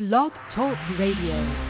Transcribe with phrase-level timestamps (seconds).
[0.00, 1.69] Blog Talk Radio.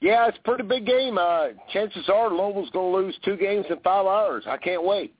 [0.00, 1.18] Yeah, it's a pretty big game.
[1.18, 4.44] Uh, chances are Louisville's going to lose two games in five hours.
[4.46, 5.14] I can't wait.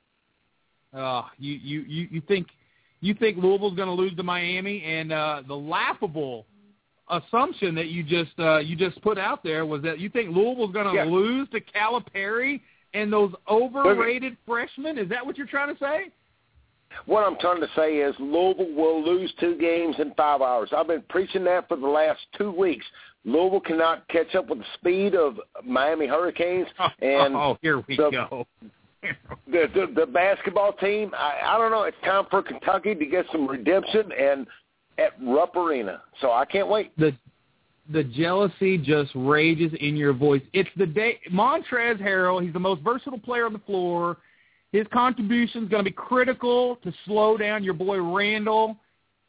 [0.94, 2.46] Uh, you, you, you, you think
[3.00, 6.46] you think Louisville's going to lose to Miami, and uh, the laughable
[7.10, 10.72] assumption that you just uh, you just put out there was that you think Louisville's
[10.72, 11.04] going to Yeah.
[11.04, 12.60] lose to Calipari
[12.94, 14.98] and those overrated freshmen.
[14.98, 16.10] Is that what you're trying to say?
[17.06, 20.70] What I'm trying to say is Louisville will lose two games in five hours.
[20.76, 22.84] I've been preaching that for the last two weeks.
[23.24, 27.96] Louisville cannot catch up with the speed of Miami Hurricanes oh, and oh, here we
[27.96, 28.46] the- go.
[29.46, 31.12] the, the the basketball team.
[31.16, 31.84] I, I don't know.
[31.84, 34.46] It's time for Kentucky to get some redemption and
[34.98, 36.02] at Rupp Arena.
[36.20, 36.96] So I can't wait.
[36.98, 37.12] the
[37.90, 40.42] the jealousy just rages in your voice.
[40.52, 42.42] It's the day Montrezl Harrell.
[42.42, 44.18] He's the most versatile player on the floor.
[44.72, 48.76] His contribution is going to be critical to slow down your boy Randle.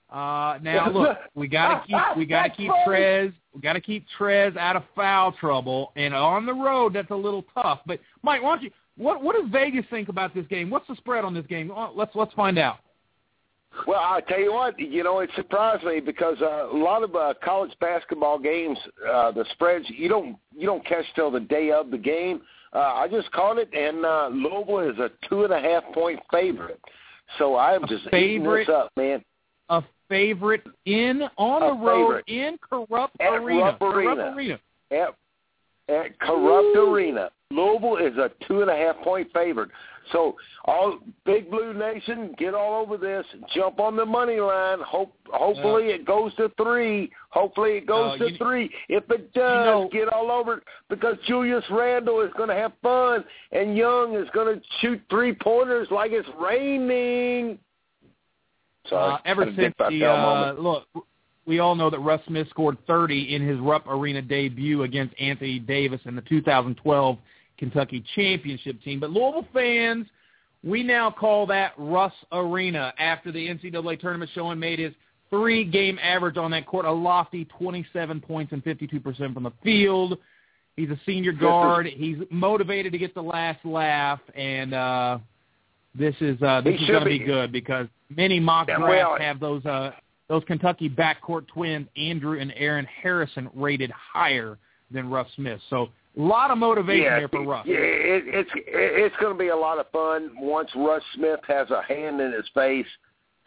[0.10, 2.72] Uh, now look, we got to keep we got to keep.
[2.86, 7.12] Trez we got to keep Trez out of foul trouble, and on the road that's
[7.12, 7.80] a little tough.
[7.86, 8.72] But Mike, why don't you?
[8.98, 10.70] What what does Vegas think about this game?
[10.70, 11.72] What's the spread on this game?
[11.72, 12.80] Uh, Let's let's find out.
[13.88, 17.16] Well, I tell you what, you know, it surprised me because uh, a lot of
[17.16, 18.78] uh, college basketball games,
[19.10, 22.42] uh, the spreads you don't you don't catch till the day of the game.
[22.74, 26.20] Uh, I just caught it, and uh, Louisville is a two and a half point
[26.32, 26.80] favorite.
[27.38, 28.62] So I'm A just favorite?
[28.64, 29.24] eating this up, man.
[29.70, 32.28] A favorite in on A the road favorite.
[32.28, 33.76] in Corrupt At Arena.
[33.80, 34.34] Corrupt Arena.
[34.36, 34.60] Arena.
[34.92, 35.16] At,
[35.88, 39.70] at Corrupt Arena, Louisville is a two and a half point favorite.
[40.12, 43.26] So all Big Blue Nation, get all over this.
[43.54, 44.80] Jump on the money line.
[44.82, 47.12] Hope hopefully it goes to three.
[47.30, 48.70] Hopefully it goes No, to you- three.
[48.88, 52.72] If it does, know- get all over it because Julius Randle is going to have
[52.82, 57.60] fun and Young is going to shoot three pointers like it's raining.
[58.88, 60.62] Sorry, Uh, ever since the uh, moment.
[60.62, 60.88] look,
[61.46, 65.60] we all know that Russ Smith scored 30 in his Rupp Arena debut against Anthony
[65.60, 67.18] Davis in the 2012
[67.60, 69.00] Kentucky Championship team.
[69.00, 70.08] But Louisville fans,
[70.64, 74.94] we now call that Russ Arena after the NCAA tournament showing made his
[75.30, 80.18] three-game average on that court a lofty 27 points and 52% from the field.
[80.76, 81.86] He's a senior guard.
[81.88, 85.20] He's motivated to get the last laugh, and uh,
[85.94, 87.26] this is uh, this He is going to be be.
[87.26, 89.92] good because many mock drafts well- have those uh,
[90.30, 94.58] those Kentucky backcourt twins, Andrew and Aaron Harrison, rated higher
[94.90, 95.60] than Russ Smith.
[95.70, 97.66] So a lot of motivation yeah, there for Russ.
[97.66, 101.70] Yeah, it, it's it's going to be a lot of fun once Russ Smith has
[101.72, 102.86] a hand in his face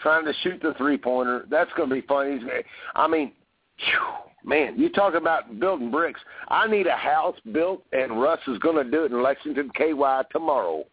[0.00, 1.46] trying to shoot the three pointer.
[1.50, 2.38] That's going to be fun.
[2.38, 2.48] He's,
[2.94, 3.32] I mean,
[3.78, 6.20] phew, man, you talk about building bricks.
[6.48, 10.22] I need a house built, and Russ is going to do it in Lexington, KY
[10.32, 10.84] tomorrow.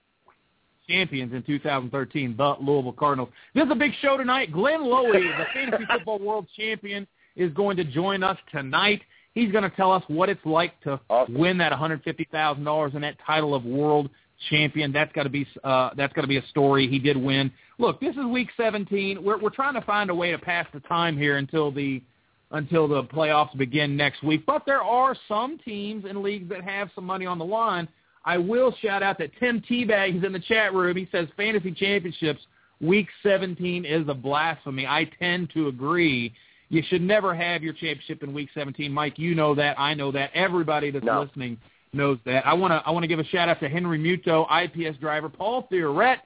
[0.87, 3.29] champions in 2013, the Louisville Cardinals.
[3.55, 4.51] This is a big show tonight.
[4.51, 9.01] Glenn Lowy, the fantasy football world champion, is going to join us tonight.
[9.33, 11.35] He's going to tell us what it's like to Awesome.
[11.37, 14.09] win that $150,000 and that title of world
[14.49, 14.91] champion.
[14.91, 16.87] That's got to be uh, that's got to be a story.
[16.87, 19.23] He did win look, this is week 17.
[19.23, 22.03] We're we're trying to find a way to pass the time here until the
[22.51, 24.45] until the playoffs begin next week.
[24.45, 27.87] But there are some teams and leagues that have some money on the line.
[28.25, 30.97] I will shout out that Tim Teabag is in the chat room.
[30.97, 32.41] He says fantasy championships
[32.81, 34.85] week 17 is a blasphemy.
[34.85, 36.33] I tend to agree.
[36.69, 38.91] You should never have your championship in week 17.
[38.91, 39.79] Mike, you know that.
[39.79, 40.29] I know that.
[40.35, 41.21] Everybody that's No.
[41.21, 41.57] listening
[41.93, 42.45] knows that.
[42.45, 45.29] I want to I want to give a shout out to Henry Muto, IPS driver.
[45.29, 46.17] Paul Theoret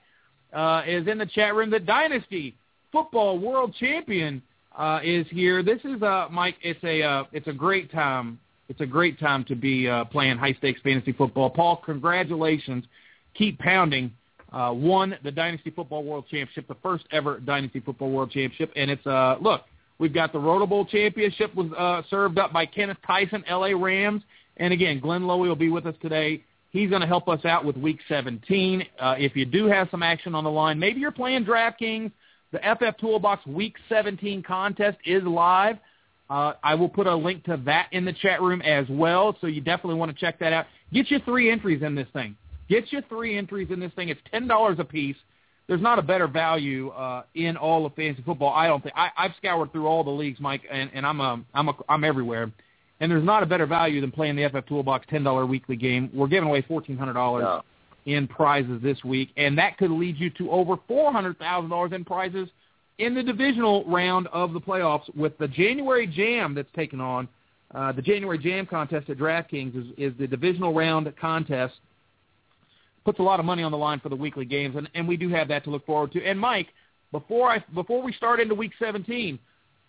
[0.51, 1.69] uh, is in the chat room.
[1.69, 2.55] The Dynasty
[2.91, 4.41] Football World Champion
[4.77, 5.63] uh, is here.
[5.63, 6.55] This is uh, Mike.
[6.61, 8.37] It's a uh, it's a great time.
[8.67, 11.49] It's a great time to be uh, playing high stakes fantasy football.
[11.49, 12.83] Paul, congratulations.
[13.33, 14.11] Keep pounding.
[14.51, 18.91] Uh, won the Dynasty Football World Championship, the first ever Dynasty Football World Championship, and
[18.91, 19.61] it's uh look.
[19.99, 23.73] We've got the Roto Bowl Championship was uh, served up by Kenneth Tyson, L.A.
[23.73, 24.23] Rams,
[24.57, 26.43] and again, Glenn Lowy will be with us today.
[26.71, 28.83] He's going to help us out with Week 17.
[28.99, 32.11] Uh, if you do have some action on the line, maybe you're playing DraftKings.
[32.51, 35.77] The FF Toolbox Week 17 contest is live.
[36.29, 39.47] Uh, I will put a link to that in the chat room as well, so
[39.47, 40.65] you definitely want to check that out.
[40.91, 42.35] Get your three entries in this thing.
[42.69, 44.09] Get your three entries in this thing.
[44.09, 45.17] It's ten dollars a piece.
[45.67, 48.53] There's not a better value uh, in all of fantasy football.
[48.53, 48.95] I don't think.
[48.97, 52.03] I, I've scoured through all the leagues, Mike, and, and I'm a, I'm a, I'm
[52.03, 52.51] everywhere.
[52.99, 56.09] And there's not a better value than playing the FF Toolbox ten dollar weekly game.
[56.13, 57.61] We're giving away fourteen hundred dollars No.
[58.05, 61.91] in prizes this week, and that could lead you to over four hundred thousand dollars
[61.93, 62.49] in prizes
[62.99, 67.27] in the divisional round of the playoffs with the January Jam that's taken on.
[67.73, 71.73] Uh, the January Jam contest at DraftKings is, is the divisional round contest.
[73.05, 75.17] Puts a lot of money on the line for the weekly games, and, and we
[75.17, 76.23] do have that to look forward to.
[76.23, 76.67] And Mike,
[77.11, 79.37] before I before we start into Week 17,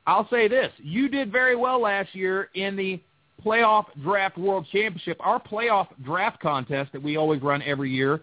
[0.06, 3.00] I'll say this: you did very well last year in the
[3.44, 8.20] playoff draft world championship, our playoff draft contest that we always run every year.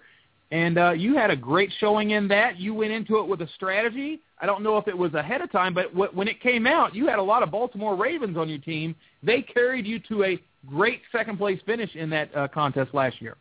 [0.51, 2.57] And uh, you had a great showing in that.
[2.57, 4.19] You went into it with a strategy.
[4.41, 6.93] I don't know if it was ahead of time, but w- when it came out,
[6.93, 8.93] you had a lot of Baltimore Ravens on your team.
[9.23, 13.37] They carried you to a great second place finish in that uh, contest last year.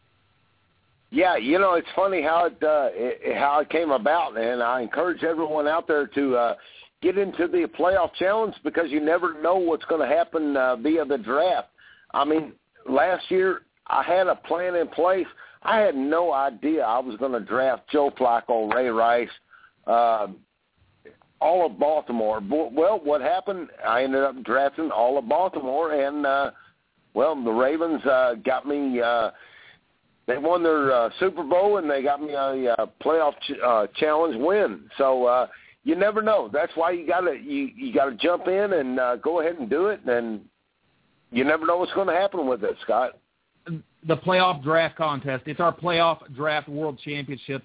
[1.11, 4.81] Yeah, you know, it's funny how it, uh, it how it came about, and I
[4.81, 6.55] encourage everyone out there to uh,
[7.03, 11.05] get into the playoff challenge because you never know what's going to happen uh, via
[11.05, 11.69] the draft.
[12.15, 12.53] I mean,
[12.89, 15.27] last year I had a plan in place.
[15.63, 19.29] I had no idea I was going to draft Joe Flacco, Ray Rice,
[19.89, 20.29] uh,
[21.41, 22.41] all of Baltimore.
[22.49, 23.69] Well, what happened?
[23.87, 26.53] I ended up drafting all of Baltimore, and uh,
[27.15, 29.01] well, the Ravens uh, got me.
[29.01, 29.31] Uh,
[30.27, 33.87] they won their uh, Super Bowl and they got me a uh, playoff ch- uh,
[33.97, 34.83] challenge win.
[34.97, 35.47] So uh,
[35.85, 36.49] you never know.
[36.53, 39.87] That's why you gotta you you gotta jump in and uh, go ahead and do
[39.87, 40.01] it.
[40.07, 40.43] And
[41.31, 43.19] you never know what's going to happen with it, Scott.
[43.67, 45.45] the playoff draft contest.
[45.47, 47.63] It's our playoff draft world championship.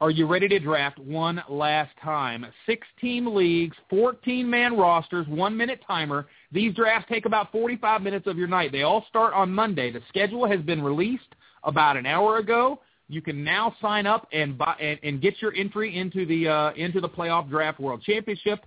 [0.00, 2.44] Are you ready to draft one last time?
[2.66, 6.26] 16 leagues, 14-man rosters, one-minute timer.
[6.50, 8.72] These drafts take about 45 minutes of your night.
[8.72, 9.92] They all start on Monday.
[9.92, 12.80] The schedule has been released about an hour ago.
[13.08, 16.72] You can now sign up and buy and, and get your entry into the uh,
[16.74, 18.64] into the playoff draft world championship.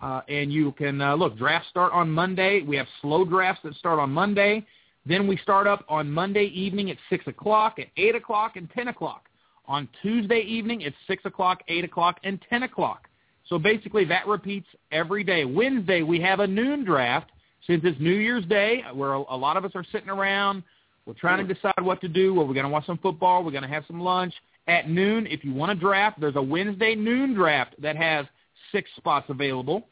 [0.00, 1.38] Uh, and you can uh, look.
[1.38, 2.62] Drafts start on Monday.
[2.62, 4.66] We have slow drafts that start on Monday.
[5.06, 8.88] Then we start up on Monday evening at six o'clock, at eight o'clock, and ten
[8.88, 9.24] o'clock.
[9.68, 13.08] On Tuesday evening, it's six o'clock, eight o'clock, and ten o'clock.
[13.48, 15.44] So basically, that repeats every day.
[15.44, 17.30] Wednesday, we have a noon draft.
[17.66, 20.62] Since it's New Year's Day, where a a lot of us are sitting around,
[21.06, 22.34] we're trying to decide what to do.
[22.34, 23.44] Well, we're going to watch some football.
[23.44, 24.34] We're going to have some lunch.
[24.66, 28.26] At noon, if you want to draft, there's a Wednesday noon draft that has
[28.72, 29.86] six spots available.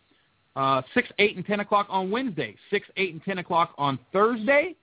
[0.57, 2.57] Uh, 6, 8, and 10 o'clock on Wednesday.
[2.71, 4.75] 6, 8, and 10 o'clock on Thursday.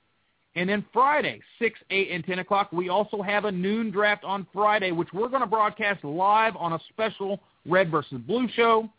[0.56, 4.48] And then Friday, 6, 8, and 10 o'clock, we also have a noon draft on
[4.54, 8.90] Friday, which we're going to broadcast live on a special Red versus Blue show.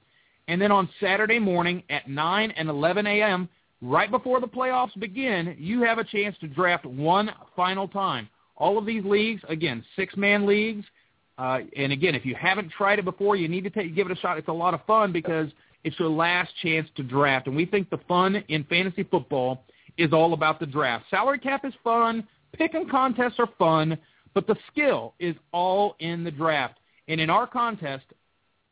[0.48, 3.48] And then on Saturday morning at 9 and 11 a.m.,
[3.82, 8.28] right before the playoffs begin, you have a chance to draft one final time.
[8.56, 10.86] All of these leagues, again, six-man leagues.
[11.36, 14.16] Uh, and again, if you haven't tried it before, you need to take, give it
[14.16, 14.38] a shot.
[14.38, 15.48] It's a lot of fun because
[15.82, 17.48] it's your last chance to draft.
[17.48, 19.64] And we think the fun in fantasy football
[19.98, 21.06] is all about the draft.
[21.10, 22.26] Salary cap is fun.
[22.52, 23.98] Pick 'em contests are fun.
[24.34, 26.78] But the skill is all in the draft.
[27.08, 28.04] And in our contest,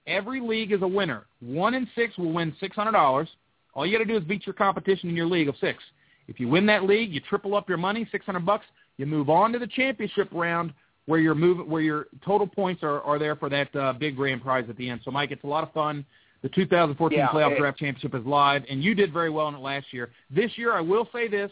[0.07, 1.27] every league is a winner.
[1.41, 3.29] One in six will win $600.
[3.75, 5.83] All you got to do is beat your competition in your league of six.
[6.29, 8.65] If you win that league, you triple up your money, 600 bucks.
[8.99, 10.73] You move on to the championship round
[11.07, 14.43] where your move where your total points are, are there for that uh, big grand
[14.43, 15.01] prize at the end.
[15.05, 16.05] So, Mike, it's a lot of fun.
[16.43, 19.55] The 2014 Yeah, playoff it- draft championship is live, and you did very well in
[19.55, 20.11] it last year.
[20.31, 21.51] This year, I will say this: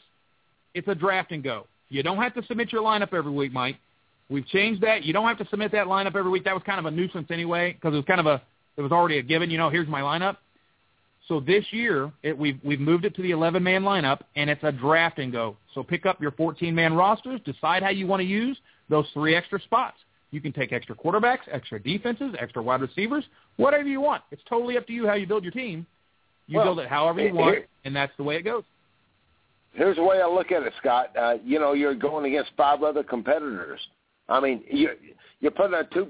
[0.74, 1.66] it's a draft and go.
[1.88, 3.76] You don't have to submit your lineup every week, Mike.
[4.30, 5.04] We've changed that.
[5.04, 6.44] You don't have to submit that lineup every week.
[6.44, 8.42] That was kind of a nuisance anyway because it was kind of a
[8.76, 9.50] it was already a given.
[9.50, 10.36] You know, here's my lineup.
[11.28, 14.64] So this year, it, we've we've moved it to the 11 man lineup, and it's
[14.64, 15.56] a draft and go.
[15.74, 18.58] So pick up your 14 man rosters, decide how you want to use
[18.88, 19.98] those three extra spots.
[20.30, 23.24] You can take extra quarterbacks, extra defenses, extra wide receivers,
[23.56, 24.22] whatever you want.
[24.30, 25.86] It's totally up to you how you build your team.
[26.46, 28.64] You Well, build it however you want, here- and that's the way it goes.
[29.74, 31.14] Here's the way I look at it, Scott.
[31.16, 33.80] Uh, you know, you're going against five other competitors.
[34.28, 34.94] I mean, you're,
[35.40, 36.08] you're putting out two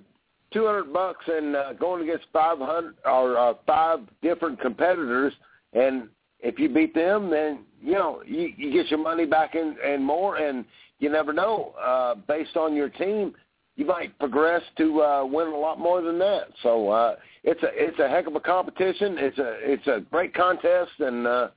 [0.52, 5.32] two hundred bucks and uh, going against five hundred or uh, five different competitors,
[5.72, 6.08] and
[6.40, 10.04] if you beat them, then you know you, you get your money back and and
[10.04, 10.64] more, and
[10.98, 11.74] you never know.
[11.80, 13.34] Uh, based on your team,
[13.76, 16.48] you might progress to uh, win a lot more than that.
[16.62, 19.16] So uh, it's a it's a heck of a competition.
[19.18, 21.48] It's a it's a great contest, and uh,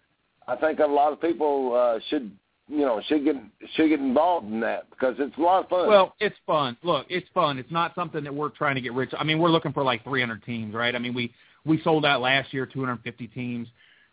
[0.48, 2.32] I think a lot of people uh, should
[2.72, 3.36] you know should get
[3.76, 5.88] should get involved in that because it's a lot of fun.
[5.88, 6.78] Well, it's fun.
[6.84, 7.60] Look, it's fun.
[7.60, 9.12] It's not something that we're trying to get rich.
[9.18, 10.96] I mean, we're looking for like 300 teams, right?
[10.96, 11.34] I mean, we
[11.66, 13.68] we sold out last year, 250 teams.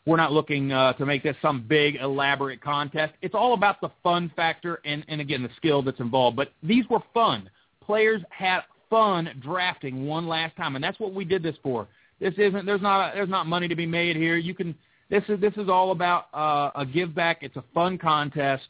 [0.06, 3.14] We're not looking uh, to make this some big elaborate contest.
[3.22, 6.36] It's all about the fun factor and and again the skill that's involved.
[6.36, 7.48] But these were fun.
[7.84, 11.86] Players had fun drafting one last time, and that's what we did this for.
[12.20, 14.36] This isn't there's not a, there's not money to be made here.
[14.36, 14.74] You can
[15.10, 17.38] this is this is all about uh, a give back.
[17.42, 18.68] It's a fun contest,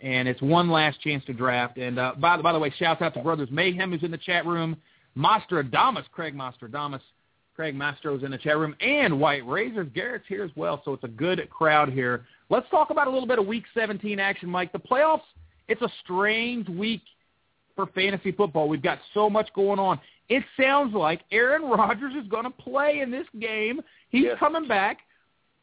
[0.00, 1.78] and it's one last chance to draft.
[1.78, 4.18] And uh, by the by the way, shouts out to Brothers Mayhem who's in the
[4.18, 4.76] chat room,
[5.14, 7.02] Mastradamus, Craig Mastradamus,
[7.54, 9.88] Craig Mastro's in the chat room, and White Razors.
[9.94, 12.26] Garrett's here as well, so it's a good crowd here.
[12.50, 14.72] Let's talk about a little bit of Week 17 action, Mike.
[14.72, 15.22] The playoffs.
[15.68, 17.02] It's a strange week
[17.74, 18.68] for fantasy football.
[18.68, 20.00] We've got so much going on.
[20.28, 23.80] It sounds like Aaron Rodgers is going to play in this game.
[24.10, 24.98] He's coming back,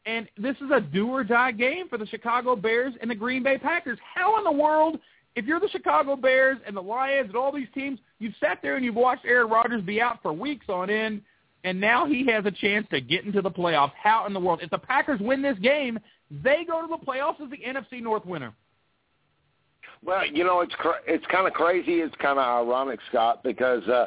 [0.06, 3.42] and this is a do or die game for the Chicago Bears and the Green
[3.42, 3.98] Bay Packers.
[4.14, 4.98] How in the world,
[5.36, 8.76] if you're the Chicago Bears and the Lions and all these teams, you've sat there
[8.76, 11.22] and you've watched Aaron Rodgers be out for weeks on end,
[11.64, 13.92] and now he has a chance to get into the playoffs.
[14.00, 14.60] How in the world?
[14.62, 15.98] If the Packers win this game,
[16.30, 18.52] they go to the playoffs as the NFC North winner.
[20.04, 22.00] Well, you know, it's cra- it's kind of crazy.
[22.00, 24.06] It's kind of ironic, Scott, because uh,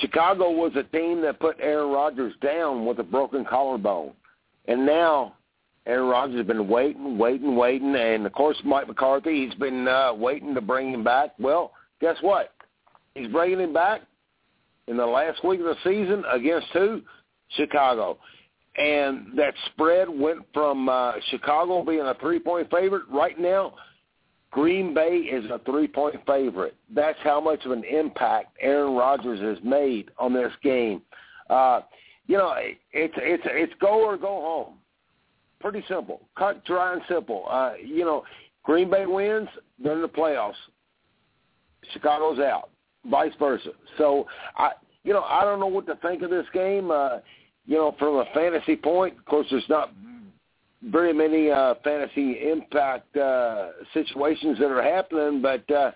[0.00, 4.12] Chicago was a team that put Aaron Rodgers down with a broken collarbone,
[4.68, 5.34] and now
[5.86, 10.12] Aaron Rodgers has been waiting, waiting, waiting, and of course Mike McCarthy, he's been uh,
[10.14, 11.34] waiting to bring him back.
[11.38, 12.52] Well, guess what?
[13.14, 14.02] He's bringing him back
[14.88, 17.02] in the last week of the season against who?
[17.50, 18.18] Chicago.
[18.76, 23.74] And that spread went from uh, Chicago being a three-point favorite right now
[24.56, 26.76] Green Bay is a three-point favorite.
[26.94, 31.02] That's how much of an impact Aaron Rodgers has made on this game.
[31.50, 31.80] Uh,
[32.26, 34.74] you know, it- it's it's it's go or go home.
[35.60, 37.44] Pretty simple, cut, dry, and simple.
[37.48, 38.24] Uh, you know,
[38.62, 39.48] Green Bay wins,
[39.82, 40.54] they're in the playoffs.
[41.92, 42.68] Chicago's out,
[43.10, 43.70] vice versa.
[43.96, 44.72] So I,
[45.04, 46.90] you know, I don't know what to think of this game.
[46.90, 47.18] Uh,
[47.64, 49.92] you know, from a fantasy point, of course, there's not
[50.84, 55.90] very many uh, fantasy impact uh, situations that are happening, but uh,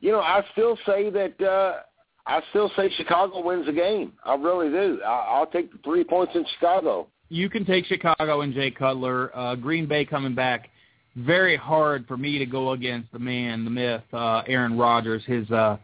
[0.00, 1.80] you know, I still say that uh,
[2.26, 4.12] I still say Chicago wins the game.
[4.24, 5.00] I really do.
[5.04, 7.06] I, I'll take the three points in Chicago.
[7.28, 9.36] you can take Chicago and Jay Cutler.
[9.36, 10.70] Uh, Green Bay coming back.
[11.14, 15.22] Very hard for me to go against the man, the myth, uh, Aaron Rodgers.
[15.24, 15.78] His, uh,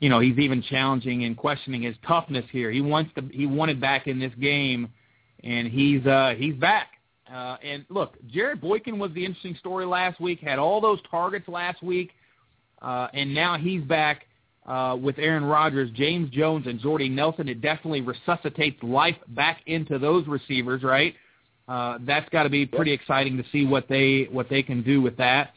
[0.00, 2.70] you know, he's even challenging and questioning his toughness here.
[2.70, 3.22] He wants to.
[3.32, 4.88] He wanted back in this game,
[5.42, 6.88] and he's uh, he's back.
[7.32, 10.40] Uh, and look, Jarrett Boykin was the interesting story last week.
[10.40, 12.10] Had all those targets last week,
[12.82, 14.26] uh, and now he's back
[14.66, 17.48] uh, with Aaron Rodgers, James Jones, and Jordy Nelson.
[17.48, 21.14] It definitely resuscitates life back into those receivers, right?
[21.68, 25.00] Uh, that's got to be pretty exciting to see what they what they can do
[25.00, 25.52] with that.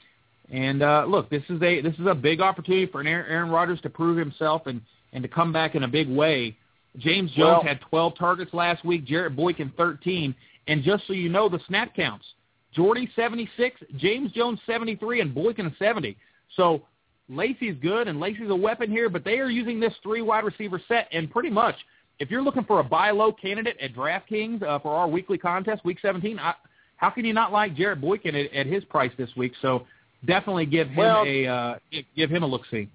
[0.52, 3.82] And uh, look, this is a this is a big opportunity for Aaron Aaron Rodgers
[3.82, 4.82] to prove himself and
[5.14, 6.56] and to come back in a big way.
[6.98, 9.06] James Jones Well- had 12 targets last week.
[9.06, 10.34] Jarrett Boykin 13.
[10.68, 12.26] And just so you know, the snap counts:
[12.74, 16.18] Jordy 76, James Jones 73, and Boykin 70.
[16.56, 16.82] So
[17.30, 20.82] Lacy's good, and Lacy's a weapon here, but they are using this three wide receiver
[20.88, 21.76] set, and pretty much,
[22.20, 25.84] if you're looking for a buy low candidate at DraftKings uh, for our weekly contest,
[25.86, 26.54] Week 17, I,
[26.96, 29.54] how can you not like Jarrett Boykin at, at his price this week?
[29.62, 29.86] So
[30.26, 31.76] definitely give him Well- a uh,
[32.16, 32.90] give him a look see.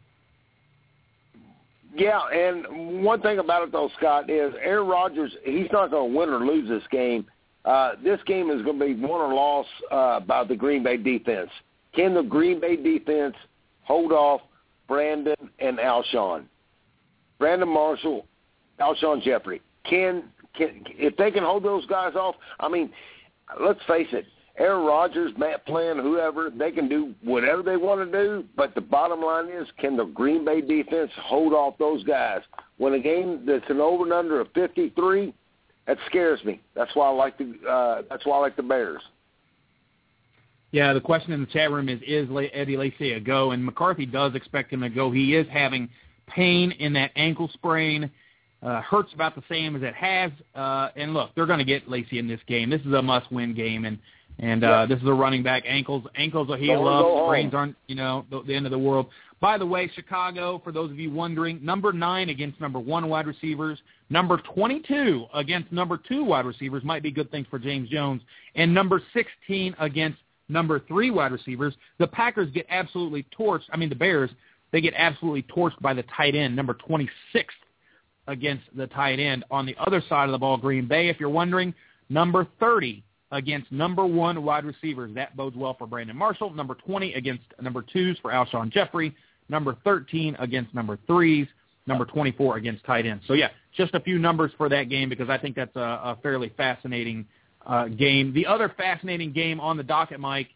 [1.94, 5.30] Yeah, and one thing about it though, Scott, is Aaron Rodgers.
[5.44, 7.26] He's not going to win or lose this game.
[7.64, 10.96] Uh, this game is going to be won or lost uh, by the Green Bay
[10.96, 11.50] defense.
[11.94, 13.34] Can the Green Bay defense
[13.82, 14.40] hold off
[14.88, 16.44] Brandon and Alshon?
[17.38, 18.26] Brandon Marshall,
[18.80, 19.60] Alshon Jeffery.
[19.84, 20.24] Can
[20.56, 22.36] can if they can hold those guys off?
[22.60, 22.90] I mean,
[23.60, 24.26] let's face it.
[24.58, 28.44] Aaron Rodgers, Matt Flynn, whoever, they can do whatever they want to do.
[28.54, 32.40] But the bottom line is, can the Green Bay defense hold off those guys?
[32.76, 35.32] When a game that's an over and under of 53,
[35.86, 36.60] that scares me.
[36.74, 39.02] That's why I like the uh, that's why I like the Bears.
[40.72, 43.52] Yeah, the question in the chat room is, is Eddie Lacy a go?
[43.52, 45.10] And McCarthy does expect him to go.
[45.12, 45.88] He is having
[46.26, 48.10] pain in that ankle sprain.
[48.62, 50.30] Uh, hurts about the same as it has.
[50.54, 52.70] Uh, and look, they're going to get Lacy in this game.
[52.70, 53.98] This is a must-win game, and
[54.38, 55.64] and uh, this is a running back.
[55.66, 57.26] Ankles ankles will heal up.
[57.26, 59.08] Sprains aren't you know the, the end of the world.
[59.40, 63.26] By the way, Chicago, for those of you wondering, number nine against number one wide
[63.26, 68.22] receivers, number 22 against number two wide receivers might be good things for James Jones,
[68.54, 70.18] and number 16 against
[70.52, 71.74] number three wide receivers.
[71.98, 73.64] The Packers get absolutely torched.
[73.72, 74.30] I mean, the Bears,
[74.70, 77.08] they get absolutely torched by the tight end, number 26th
[78.28, 79.44] against the tight end.
[79.50, 81.74] On the other side of the ball, Green Bay, if you're wondering,
[82.08, 85.12] number 30 against number one wide receivers.
[85.14, 86.50] That bodes well for Brandon Marshall.
[86.50, 89.14] Number 20 against number twos for Alshon Jeffery.
[89.48, 91.48] Number 13 against number threes.
[91.86, 93.24] Number 24 against tight ends.
[93.26, 96.18] So, yeah, just a few numbers for that game because I think that's a, a
[96.22, 97.26] fairly fascinating
[97.66, 98.32] uh, game.
[98.32, 100.48] The other fascinating game on the docket, Mike,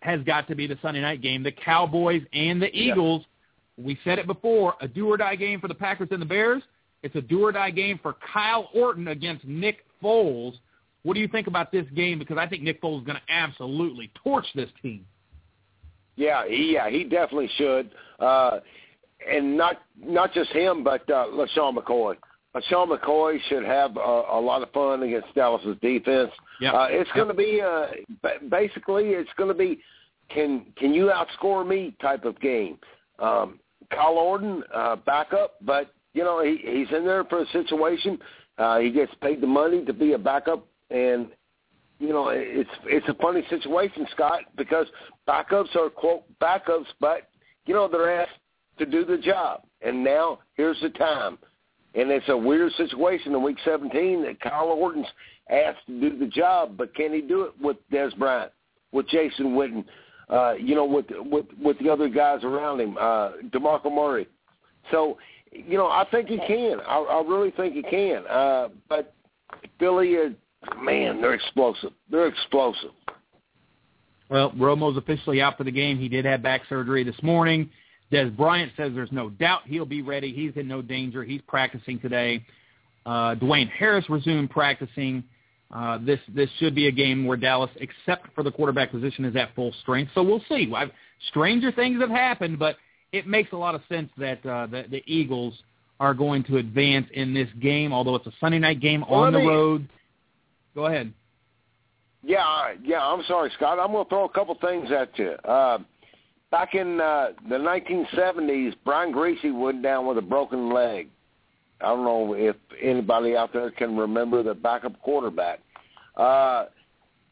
[0.00, 1.42] has got to be the Sunday night game.
[1.42, 3.22] The Cowboys and the Eagles.
[3.22, 3.84] Yeah.
[3.84, 6.62] We said it before, a do-or-die game for the Packers and the Bears.
[7.02, 10.54] It's a do-or-die game for Kyle Orton against Nick Foles.
[11.04, 12.18] What do you think about this game?
[12.18, 15.06] Because I think Nick Foles is going to absolutely torch this team.
[16.16, 17.90] Yeah, he, yeah, he definitely should.
[18.20, 18.60] Uh,
[19.28, 22.16] and not not just him, but uh, LeSean McCoy.
[22.54, 26.30] LeSean McCoy should have a, a lot of fun against Dallas's defense.
[26.60, 26.74] Yep.
[26.74, 27.86] Uh, it's going to be uh,
[28.50, 29.80] basically it's going to be
[30.28, 32.78] can can you outscore me type of game.
[33.18, 33.58] Um,
[33.90, 38.18] Kyle Orton uh, back up, but you know he, he's in there for a situation.
[38.58, 41.28] Uh, he gets paid the money to be a backup, and
[41.98, 44.86] you know it's it's a funny situation, Scott, because
[45.26, 47.28] backups are quote backups, but
[47.64, 48.38] you know they're asked
[48.78, 51.38] to do the job, and now here's the time
[51.94, 55.06] and it's a weird situation in Week 17 that Kyle Orton's
[55.50, 58.52] asked to do the job, but can he do it with Dez Bryant,
[58.92, 59.84] with Jason Witten,
[60.30, 64.26] uh, you know, with with with the other guys around him, uh, Demarco Murray.
[64.90, 65.18] So,
[65.50, 66.80] you know, I think he can.
[66.86, 68.26] I, I really think he can.
[68.26, 69.14] Uh, but
[69.78, 70.32] Philly, is,
[70.80, 71.92] man, they're explosive.
[72.10, 72.90] They're explosive.
[74.28, 75.98] Well, Romo's officially out for the game.
[75.98, 77.68] He did have back surgery this morning.
[78.12, 80.32] Dez Bryant says there's no doubt he'll be ready.
[80.32, 81.24] He's in no danger.
[81.24, 82.44] He's practicing today.
[83.06, 85.24] Uh, Dwayne Harris resumed practicing.
[85.74, 89.34] Uh, this this should be a game where Dallas, except for the quarterback position, is
[89.34, 90.12] at full strength.
[90.14, 90.70] So we'll see.
[90.76, 90.90] I've,
[91.28, 92.76] stranger things have happened, but
[93.12, 95.54] it makes a lot of sense that uh, the, the Eagles
[95.98, 99.32] are going to advance in this game, although it's a Sunday night game well, on
[99.32, 99.88] me, the road.
[100.74, 101.12] Go ahead.
[102.22, 103.00] Yeah, yeah.
[103.00, 103.78] I'm sorry, Scott.
[103.78, 105.30] I'm going to throw a couple things at you.
[105.44, 105.78] Uh,
[106.52, 111.08] back in uh, the 1970s, Brian Griese went down with a broken leg.
[111.80, 115.58] I don't know if anybody out there can remember the backup quarterback.
[116.16, 116.66] Uh,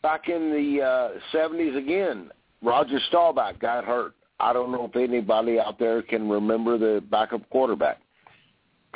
[0.03, 2.31] back in the uh, 70s again,
[2.63, 4.15] Roger Staubach got hurt.
[4.41, 7.99] I don't know if anybody out there can remember the backup quarterback.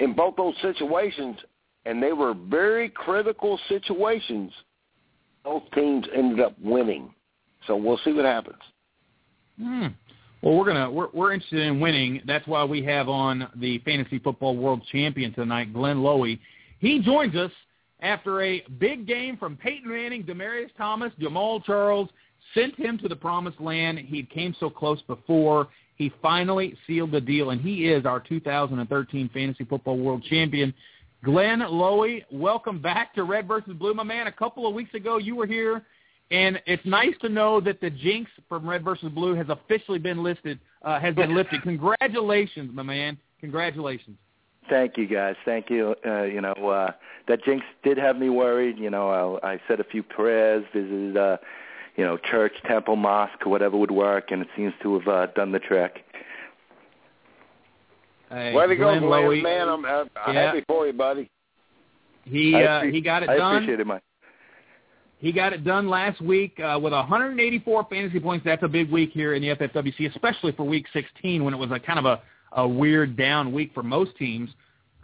[0.00, 1.37] In both those situations,
[1.84, 4.50] and they were very critical situations,
[5.44, 7.14] both teams ended up winning.
[7.66, 8.58] So we'll see what happens.
[9.60, 9.87] Hmm.
[10.44, 12.20] Well, we're gonna we're, we're interested in winning.
[12.26, 16.38] That's why we have on the fantasy football world champion tonight, Glenn Lowy.
[16.80, 17.50] He joins us
[18.00, 22.11] after a big game from Peyton Manning, Demaryius Thomas, Jamaal Charles
[22.52, 23.98] sent him to the promised land.
[24.00, 25.68] He came so close before.
[25.96, 30.74] He finally sealed the deal, and he is our 2013 fantasy football world champion.
[31.24, 34.26] Glenn Lowy, welcome back to Red versus Blue, my man.
[34.26, 35.87] A couple of weeks ago, you were here
[36.30, 40.22] and it's nice to know that the jinx from Red versus Blue has officially been
[40.22, 41.62] listed, uh, has been lifted.
[41.64, 43.18] Congratulations, my man.
[43.40, 44.16] Congratulations.
[44.70, 45.37] Thank you, guys.
[45.44, 45.94] Thank you.
[46.06, 46.92] Uh, you know, uh,
[47.28, 48.78] that jinx did have me worried.
[48.78, 51.37] You know, I, I said a few prayers, visited, uh,
[51.96, 55.52] you know, church, temple, mosque, whatever would work, and it seems to have uh, done
[55.52, 56.02] the trick.
[58.30, 59.42] Hey, Way to go, Glenn Lowy.
[59.42, 59.68] man!
[59.68, 60.46] I'm, I'm Yeah.
[60.46, 61.30] happy for you, buddy.
[62.24, 63.56] He uh, he got it I done.
[63.56, 64.02] appreciate it, Mike.
[65.24, 68.44] He got it done last week uh, with 184 fantasy points.
[68.44, 71.70] That's a big week here in the FFWC, especially for Week 16 when it was
[71.70, 72.20] a kind of a,
[72.52, 74.50] a weird down week for most teams.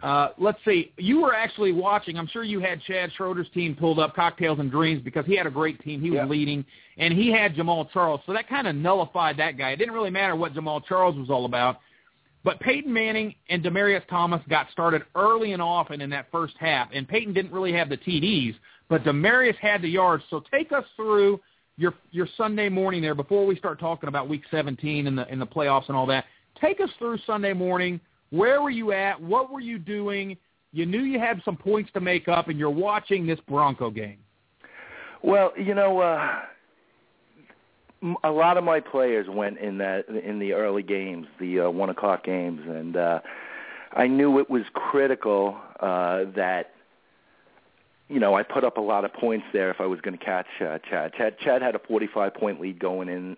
[0.03, 0.91] Uh, let's see.
[0.97, 2.19] You were actually watching.
[2.19, 5.47] I'm sure you had Chad Schroeder's team pulled up, Cocktails and Dreams, because he had
[5.47, 5.99] a great team.
[5.99, 6.25] He was Yeah.
[6.25, 6.65] leading,
[6.99, 8.21] and he had Jamaal Charles.
[8.27, 9.71] So that kind of nullified that guy.
[9.71, 11.79] It didn't really matter what Jamaal Charles was all about.
[12.43, 16.89] But Peyton Manning and Demaryius Thomas got started early and often in that first half,
[16.93, 18.55] and Peyton didn't really have the TDs,
[18.91, 20.21] but Demaryius had the yards.
[20.29, 21.39] So take us through
[21.77, 25.41] your your Sunday morning there before we start talking about Week 17 and the and
[25.41, 26.25] the playoffs and all that.
[26.59, 28.01] Take us through Sunday morning.
[28.31, 29.19] Where were you at?
[29.19, 30.35] What were you doing?
[30.73, 34.17] You knew you had some points to make up, and you're watching this Bronco game.
[35.23, 36.39] Well, you know, uh,
[38.25, 41.89] a lot of my players went in that in the early games, the uh, one
[41.89, 43.21] o'clock games, and uh,
[43.93, 46.71] I knew it was critical uh, that
[48.11, 50.23] you know I put up a lot of points there if I was going to
[50.23, 51.13] catch uh, Chad.
[51.13, 51.39] Chad.
[51.39, 53.37] Chad had a 45 point lead going in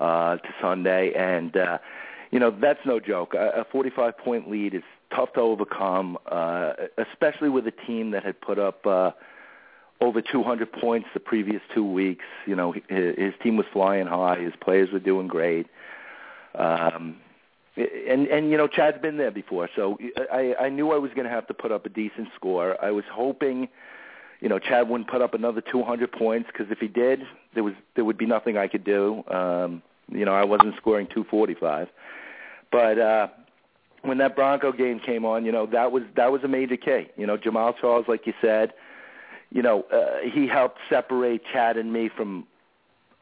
[0.00, 1.78] uh, to Sunday, and uh,
[2.30, 3.34] you know that's no joke.
[3.34, 4.82] A, a 45 point lead is
[5.14, 8.86] tough to overcome, uh, especially with a team that had put up.
[8.86, 9.10] Uh,
[10.00, 12.24] over 200 points the previous two weeks.
[12.46, 14.38] You know, his, his team was flying high.
[14.40, 15.68] His players were doing great.
[16.54, 17.16] Um,
[17.76, 19.98] and and you know, Chad's been there before, so
[20.32, 22.82] I I knew I was going to have to put up a decent score.
[22.82, 23.68] I was hoping,
[24.44, 27.22] you know, Chad wouldn't put up another 200 points because if he did,
[27.54, 29.24] there was there would be nothing I could do.
[29.28, 31.88] Um, you know, I wasn't scoring 245,
[32.70, 32.98] but.
[32.98, 33.28] uh
[34.02, 37.06] when that Bronco game came on, you know that was that was a major key.
[37.16, 38.74] You know, Jamaal Charles, like you said,
[39.50, 42.46] you know, uh, he helped separate Chad and me from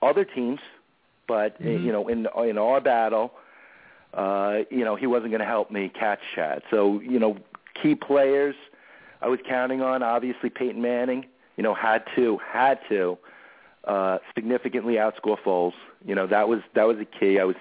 [0.02, 0.58] other teams,
[1.28, 1.87] but uh, mm-hmm.
[1.87, 3.32] you know, in in our battle,
[4.14, 6.62] uh, you know, he wasn't going to help me catch Chad.
[6.70, 7.38] So, you know,
[7.80, 8.56] key players
[9.22, 13.18] I was counting on, obviously Peyton Manning, you know, had to had to
[13.85, 15.74] uh significantly outscore Foles.
[16.04, 17.38] You know, that was that was a key.
[17.38, 17.56] I was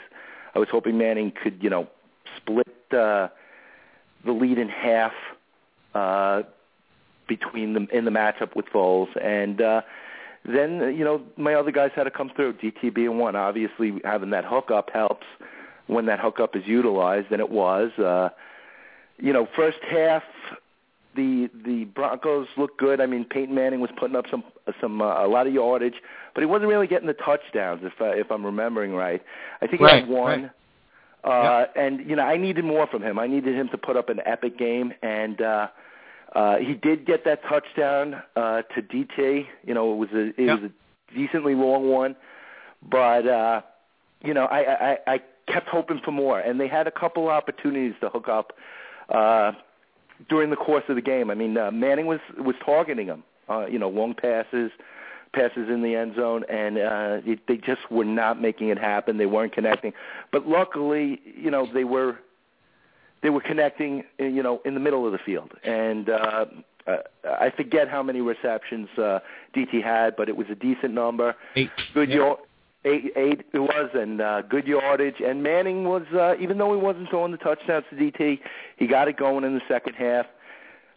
[0.56, 1.88] I was hoping Manning could, you know,
[2.38, 3.28] split uh
[4.26, 5.14] the lead in half
[5.94, 6.44] uh
[7.32, 9.82] between them in the matchup with Foles, and uh,
[10.44, 12.54] then you know my other guys had to come through.
[12.54, 15.26] DT being one, obviously having that hookup helps
[15.88, 17.92] when that hookup is utilized, and it was.
[17.98, 18.30] Uh,
[19.18, 20.24] you know, first half
[21.16, 23.02] the the Broncos looked good.
[23.02, 24.44] I mean, Peyton Manning was putting up some
[24.80, 25.96] some uh, a lot of yardage,
[26.34, 27.82] but he wasn't really getting the touchdowns.
[27.84, 29.22] If uh, if I'm remembering right,
[29.62, 30.44] I think right, he had one.
[30.44, 30.52] Right.
[31.24, 31.74] Uh, yep.
[31.76, 33.20] And you know, I needed more from him.
[33.20, 35.68] I needed him to put up an epic game, and uh,
[36.34, 39.46] uh, he did get that touchdown uh, to DT.
[39.66, 40.62] You know, it was a it yep.
[40.62, 42.16] was a decently long one,
[42.90, 43.62] but uh,
[44.24, 47.94] you know, I, I I kept hoping for more, and they had a couple opportunities
[48.02, 48.54] to hook up
[49.10, 49.52] uh,
[50.30, 51.30] during the course of the game.
[51.30, 53.24] I mean, uh, Manning was was targeting them.
[53.50, 54.72] Uh, you know, long passes,
[55.34, 59.18] passes in the end zone, and uh, it, they just were not making it happen.
[59.18, 59.94] They weren't connecting,
[60.32, 62.18] but luckily, you know, they were
[63.22, 65.52] they were connecting, uh, you know, in the middle of the field.
[65.64, 66.46] And uh,
[66.88, 69.20] uh, I forget how many receptions uh,
[69.56, 71.36] DT had, but it was a decent number.
[71.56, 71.70] Eight.
[71.94, 72.34] Good yeah.
[72.86, 75.22] Eight, eight it was, and uh, good yardage.
[75.26, 78.40] And Manning was, uh, even though he wasn't throwing the touchdowns to DT,
[78.78, 80.26] he got it going in the second half.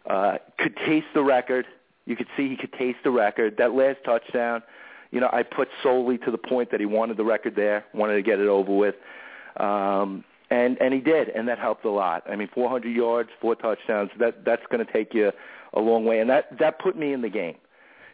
[0.09, 1.65] Uh, could taste the record.
[2.05, 3.57] You could see he could taste the record.
[3.57, 4.61] That last touchdown,
[5.11, 8.15] you know, I put solely to the point that he wanted the record there, wanted
[8.15, 8.95] to get it over with.
[9.57, 12.23] Um, and and he did, and that helped a lot.
[12.29, 14.11] I mean, 400 yards, four touchdowns.
[14.19, 15.31] That that's going to take you
[15.73, 17.55] a long way, and that that put me in the game.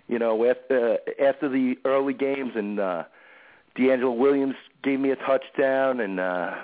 [0.07, 3.03] You know, after after the early games, and uh,
[3.77, 6.55] DeAngelo Williams gave me a touchdown, and uh,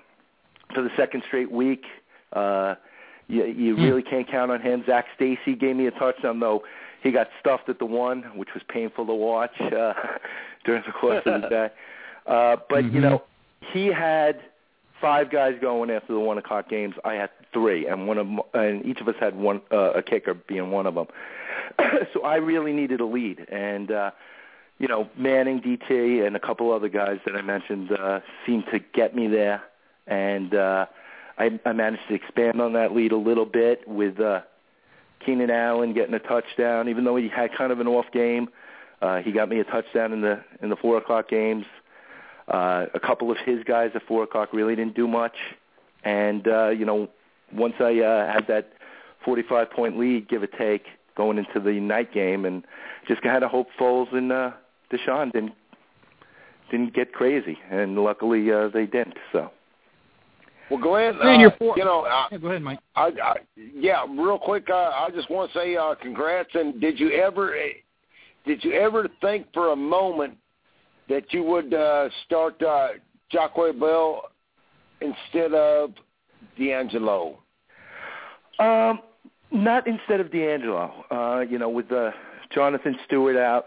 [0.74, 1.86] for the second straight week,
[2.34, 2.76] uh,
[3.28, 3.84] you, you Hmm.
[3.84, 4.84] really can't count on him.
[4.86, 6.64] Zac Stacy gave me a touchdown, though
[7.02, 9.94] he got stuffed at the one, which was painful to watch uh,
[10.66, 11.70] during the course of the day.
[12.26, 13.04] Uh, but you Mhm.
[13.04, 13.24] know,
[13.74, 14.40] he had
[15.00, 16.96] five guys going after the one o'clock games.
[17.06, 20.34] I had three, and one of and each of us had one uh, a kicker
[20.34, 21.08] being one of them.
[22.14, 24.12] so I really needed a lead, and uh,
[24.80, 28.80] you know Manning, DT, and a couple other guys that I mentioned uh, seemed to
[28.80, 29.64] get me there,
[30.06, 30.86] and uh,
[31.38, 34.42] I, I managed to expand on that lead a little bit with uh,
[35.26, 38.50] Keenan Allen getting a touchdown, even though he had kind of an off game.
[39.02, 41.66] Uh, he got me a touchdown in the in the four o'clock games.
[42.48, 45.36] Uh, a couple of his guys at four o'clock really didn't do much,
[46.04, 47.10] and uh, you know,
[47.54, 48.74] once I uh, had that
[49.26, 50.86] 45 point lead, give or take,
[51.16, 52.64] going into the night game, and
[53.08, 54.52] just had to hope Foles and uh,
[54.92, 55.54] DeSean didn't
[56.70, 59.18] didn't get crazy, and luckily uh, they didn't.
[59.32, 59.52] So.
[60.70, 61.16] Well, go ahead.
[61.16, 62.80] Man, uh, you're four- you know, I, Yeah, go ahead, Mike.
[62.96, 66.50] I, I, yeah, real quick, uh, I just want to say uh, congrats.
[66.54, 67.74] And did you ever, eh,
[68.46, 70.36] did you ever think for a moment
[71.08, 72.90] that you would uh, start uh,
[73.34, 74.24] Joique Bell
[75.00, 75.92] instead of
[76.60, 77.38] DeAngelo?
[78.60, 79.00] Um,
[79.52, 80.92] not instead of DeAngelo.
[81.10, 82.12] Uh, you know, with uh,
[82.54, 83.66] Jonathan Stewart out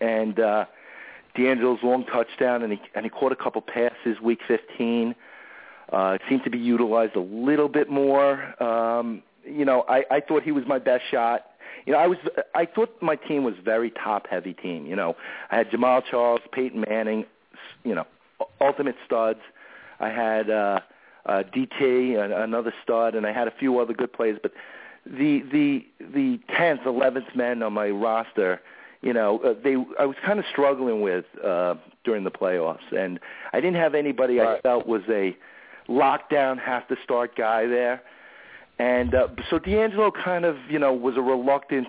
[0.00, 0.64] and uh,
[1.36, 5.14] DeAngelo's long touchdown, and he and he caught a couple passes week 15.
[5.92, 8.60] Uh, seemed to be utilized a little bit more.
[8.62, 11.46] Um, you know, I, I thought he was my best shot.
[11.86, 12.18] you know, I was
[12.54, 14.86] I thought my team was very top heavy team.
[14.86, 15.16] You know,
[15.50, 17.26] I had Jamaal Charles, Peyton Manning,
[17.84, 18.06] you know,
[18.60, 19.40] ultimate studs.
[20.00, 20.80] I had uh,
[21.26, 24.38] uh, DT, another stud, and I had a few other good players.
[24.42, 24.52] But
[25.06, 28.60] the the the tenth, eleventh men on my roster,
[29.04, 33.20] you know, uh, they I was kind of struggling with uh, during the playoffs, and
[33.52, 34.58] I didn't have anybody right.
[34.58, 35.36] I felt was a
[35.88, 38.02] lockdown, have to start guy there.
[38.78, 41.88] And uh, so DeAngelo kind of, you know, was a reluctant,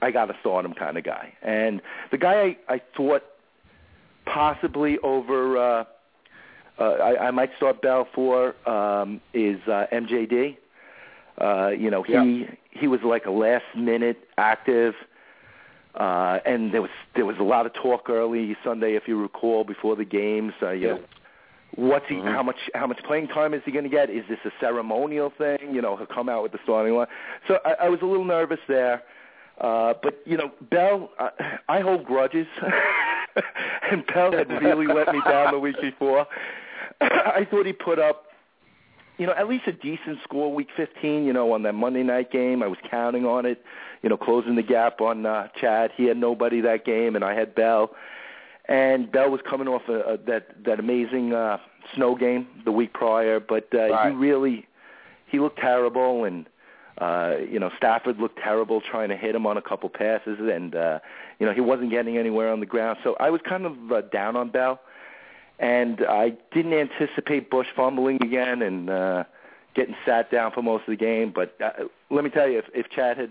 [0.00, 1.34] I got to start him kind of guy.
[1.42, 3.24] And the guy I, I thought
[4.24, 5.84] possibly over, uh,
[6.78, 10.56] uh, I, I might start Bell for um, is uh, MJD.
[11.40, 12.46] Uh, you know, he Yeah.
[12.70, 14.94] he was like a last minute active.
[15.98, 19.64] Uh, and there was there was a lot of talk early Sunday, if you recall,
[19.64, 20.52] before the games.
[20.62, 20.92] Uh, you Yeah.
[20.94, 21.00] know,
[21.74, 22.14] what's he?
[22.14, 22.32] Mhm.
[22.32, 22.70] How much?
[22.74, 24.08] How much playing time is he going to get?
[24.08, 25.74] Is this a ceremonial thing?
[25.74, 27.08] You know, he'll come out with the starting line.
[27.48, 29.02] So I, I was a little nervous there.
[29.60, 31.30] Uh, but you know, Bell, I,
[31.68, 32.46] I hold grudges,
[33.90, 36.28] and Bell had really let me down the week before.
[37.00, 38.26] I thought he put up,
[39.18, 41.24] you know, at least a decent score week 15.
[41.24, 43.62] You know, on that Monday night game, I was counting on it.
[44.02, 45.90] You know, closing the gap on uh, Chad.
[45.96, 47.90] He had nobody that game, and I had Bell.
[48.66, 51.58] And Bell was coming off a, a, that that amazing uh,
[51.94, 54.10] snow game the week prior, but uh, Right.
[54.10, 54.66] he really
[55.26, 56.46] he looked terrible, and
[56.98, 60.76] uh, you know Stafford looked terrible trying to hit him on a couple passes, and
[60.76, 60.98] uh,
[61.38, 62.98] you know he wasn't getting anywhere on the ground.
[63.02, 64.80] So I was kind of uh, down on Bell,
[65.58, 69.24] and I didn't anticipate Bush fumbling again and uh,
[69.74, 71.32] getting sat down for most of the game.
[71.34, 73.30] But uh, let me tell you, if, if Chad had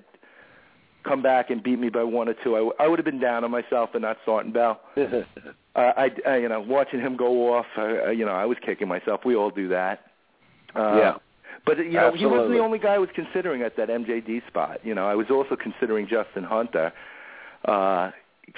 [1.03, 3.19] come back and beat me by one or two, I, w- I would have been
[3.19, 4.81] down on myself and not starting Bell.
[5.75, 8.87] Uh, I, I, you know, watching him go off, uh, you know, I was kicking
[8.87, 9.21] myself.
[9.23, 10.07] We all do that.
[10.75, 11.15] Uh, Yeah.
[11.67, 14.79] But you know, he wasn't the only guy I was considering at that MJD spot.
[14.83, 16.91] You know, I was also considering Justin Hunter
[17.65, 18.09] uh,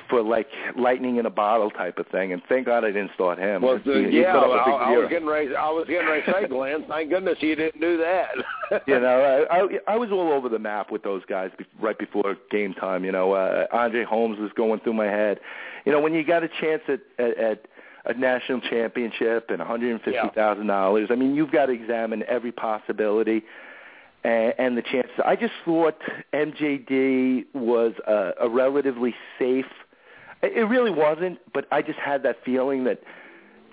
[0.10, 0.48] for like
[0.78, 2.34] lightning in a bottle type of thing.
[2.34, 3.62] And thank God I didn't start him.
[3.62, 5.56] Well, He- he yeah, up a I, I was getting ready.
[5.56, 6.86] I was getting ready to say, Glenn.
[6.88, 8.84] Thank goodness you didn't do that.
[8.88, 11.98] you know, I, I I was all over the map with those guys be, right
[11.98, 13.04] before game time.
[13.04, 15.40] You know, uh, Andre Holmes was going through my head.
[15.86, 17.66] You know, when you got a chance at at, at
[18.06, 21.74] a national championship and one hundred and fifty thousand dollars, I mean, you've got to
[21.74, 23.44] examine every possibility
[24.24, 25.14] and, and the chances.
[25.26, 25.98] I just thought
[26.34, 29.66] MJD was a, a relatively safe.
[30.42, 33.02] It really wasn't, but I just had that feeling that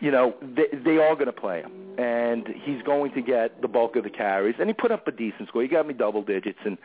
[0.01, 3.69] you know, they, they are going to play him, and he's going to get the
[3.69, 4.57] bulk of the carries.
[4.59, 5.63] And he put up a decent score.
[5.63, 6.77] He got me double digits, and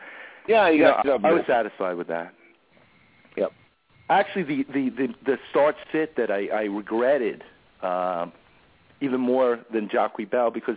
[0.48, 2.32] yeah, you know, got I, I was satisfied with that.
[3.36, 3.52] Yep.
[4.08, 7.44] Actually, the the the, the start sit that I, I regretted
[7.82, 8.32] um,
[9.00, 10.76] even more than Joique Bell because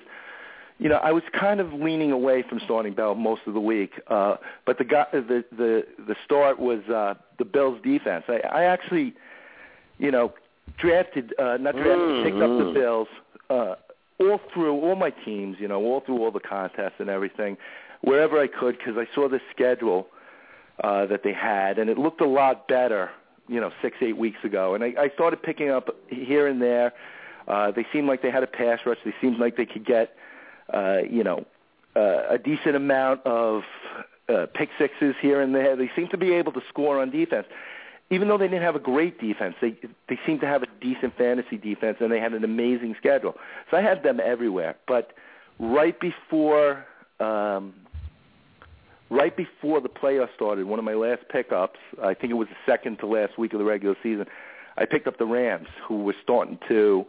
[0.78, 3.94] you know I was kind of leaning away from starting Bell most of the week.
[4.08, 4.36] Uh,
[4.66, 8.26] but the guy, the the the start was uh, the Bills defense.
[8.28, 9.14] I, I actually,
[9.98, 10.34] you know,
[10.78, 12.72] drafted uh, not drafted, picked up the.
[12.74, 13.08] Bills
[13.50, 13.76] uh,
[14.20, 15.58] all through all my teams.
[15.60, 17.58] You know, all through all the contests and everything,
[18.02, 20.08] wherever I could because I saw the schedule
[20.84, 23.10] uh, that they had, and it looked a lot better,
[23.48, 24.76] you know, six eight weeks ago.
[24.76, 26.94] And I, I started picking up here and there.
[27.48, 28.98] Uh, they seemed like they had a pass rush.
[29.06, 30.16] They seemed like they could get,
[30.74, 31.46] uh, you know,
[31.96, 33.64] uh, a decent amount of
[34.28, 35.76] uh, pick sixes here and there.
[35.76, 37.48] They seemed to be able to score on defense.
[38.12, 39.76] Even though they didn't have a great defense, they
[40.10, 43.36] they seemed to have a decent fantasy defense, and they had an amazing schedule.
[43.72, 44.76] So I had them everywhere.
[44.88, 45.14] But
[45.60, 46.86] right before
[47.20, 47.74] um,
[49.10, 52.72] right before the playoffs started, one of my last pickups, I think it was the
[52.72, 54.26] second to last week of the regular season,
[54.78, 57.06] I picked up the Rams, who were starting to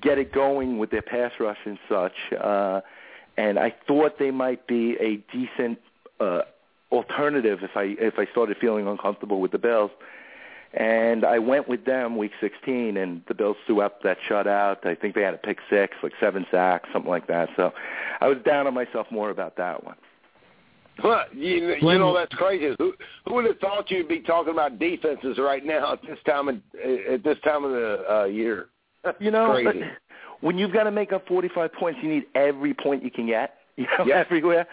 [0.00, 2.12] get it going with their pass rush and such.
[2.40, 2.80] Uh,
[3.36, 5.78] and I thought they might be a decent
[6.20, 6.42] uh,
[6.90, 9.90] alternative if I if I started feeling uncomfortable with the Bills.
[10.74, 14.84] And I went with them week 16, and the Bills threw up that shutout.
[14.84, 17.48] I think they had a pick six, like seven sacks, something like that.
[17.56, 17.72] So
[18.20, 19.96] I was down on myself more about that one.
[21.02, 22.74] Well, you, you know that's crazy.
[22.78, 22.94] Who
[23.26, 26.56] who would have thought you'd be talking about defenses right now at this time of
[26.56, 28.68] at this time of the uh, year?
[29.20, 29.52] You know,
[30.40, 33.54] when you've got to make up 45 points, you need every point you can get,
[33.76, 34.16] you know, Yeah.
[34.18, 34.66] everywhere.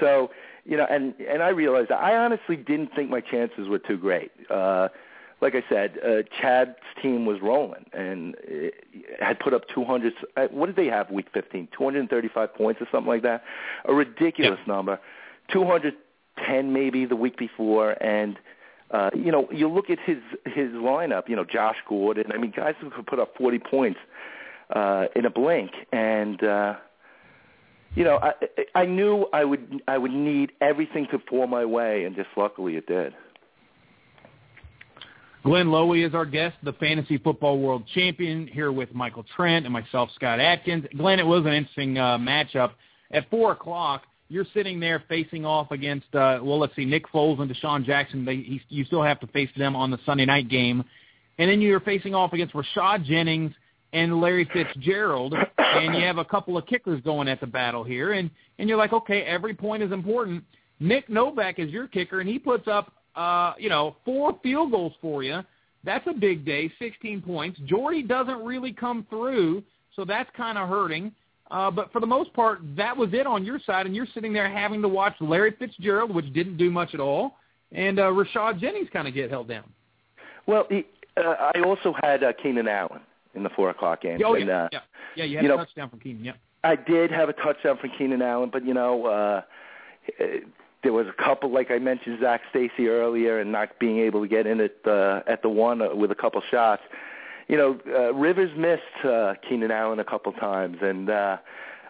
[0.00, 0.30] So,
[0.64, 3.96] you know, and and I realized that I honestly didn't think my chances were too
[3.96, 4.30] great.
[4.50, 4.88] Uh
[5.40, 8.34] like I said, uh, Chad's team was rolling and
[9.20, 10.12] had put up 200.
[10.36, 11.68] Uh, what did they have week 15?
[11.76, 13.44] 235 points or something like that.
[13.84, 14.98] A ridiculous number.
[15.52, 18.36] 210 maybe the week before, and
[18.90, 21.28] uh, you know, you look at his his lineup.
[21.28, 22.32] You know, Josh Gordon.
[22.32, 23.98] I mean, guys who could put up 40 points
[24.74, 26.74] uh, in a blink, and uh,
[27.94, 28.32] you know, I
[28.74, 32.76] I knew I would I would need everything to fall my way, and just luckily
[32.76, 33.14] it did.
[35.44, 39.72] Glenn Lowy is our guest, the fantasy football world champion, here with Michael Trent and
[39.72, 40.84] myself, Scott Atkins.
[40.96, 42.72] Glenn, it was an interesting uh, matchup.
[43.10, 47.40] At four o'clock, you're sitting there facing off against, uh, well, let's see, Nick Foles
[47.40, 48.24] and DeSean Jackson.
[48.24, 50.84] They, he, you still have to face them on the Sunday night game,
[51.38, 53.52] and then you're facing off against Rashad Jennings
[53.92, 58.12] and Larry Fitzgerald, and you have a couple of kickers going at the battle here,
[58.12, 60.44] and and you're like, okay, every point is important.
[60.80, 64.92] Nick Novak is your kicker, and he puts up, uh, you know, four field goals
[65.00, 65.40] for you.
[65.84, 67.58] That's a big day, 16 points.
[67.64, 69.62] Jordy doesn't really come through,
[69.94, 71.12] so that's kind of hurting.
[71.50, 74.32] Uh, but for the most part, that was it on your side, and you're sitting
[74.32, 77.36] there having to watch Larry Fitzgerald, which didn't do much at all,
[77.72, 79.64] and uh, Rashad Jennings kind of get held down.
[80.46, 80.84] Well, he,
[81.16, 83.00] uh, I also had uh, Keenan Allen
[83.34, 84.20] in the four o'clock game.
[84.24, 84.80] Oh, and, yeah, uh, yeah,
[85.16, 85.24] yeah.
[85.24, 86.24] You had you a know, touchdown from Keenan.
[86.24, 86.32] Yeah.
[86.64, 89.42] I did have a touchdown from Keenan Allen, but you know, uh,
[90.82, 94.28] there was a couple, like I mentioned, Zac Stacy earlier, and not being able to
[94.28, 96.82] get in at the at the one uh, with a couple shots.
[97.48, 101.38] You know, uh, Rivers missed uh, Keenan Allen a couple times, and uh,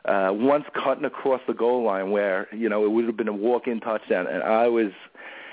[0.04, 3.32] uh, once cutting across the goal line where you know it would have been a
[3.32, 4.92] walk-in touchdown, and I was.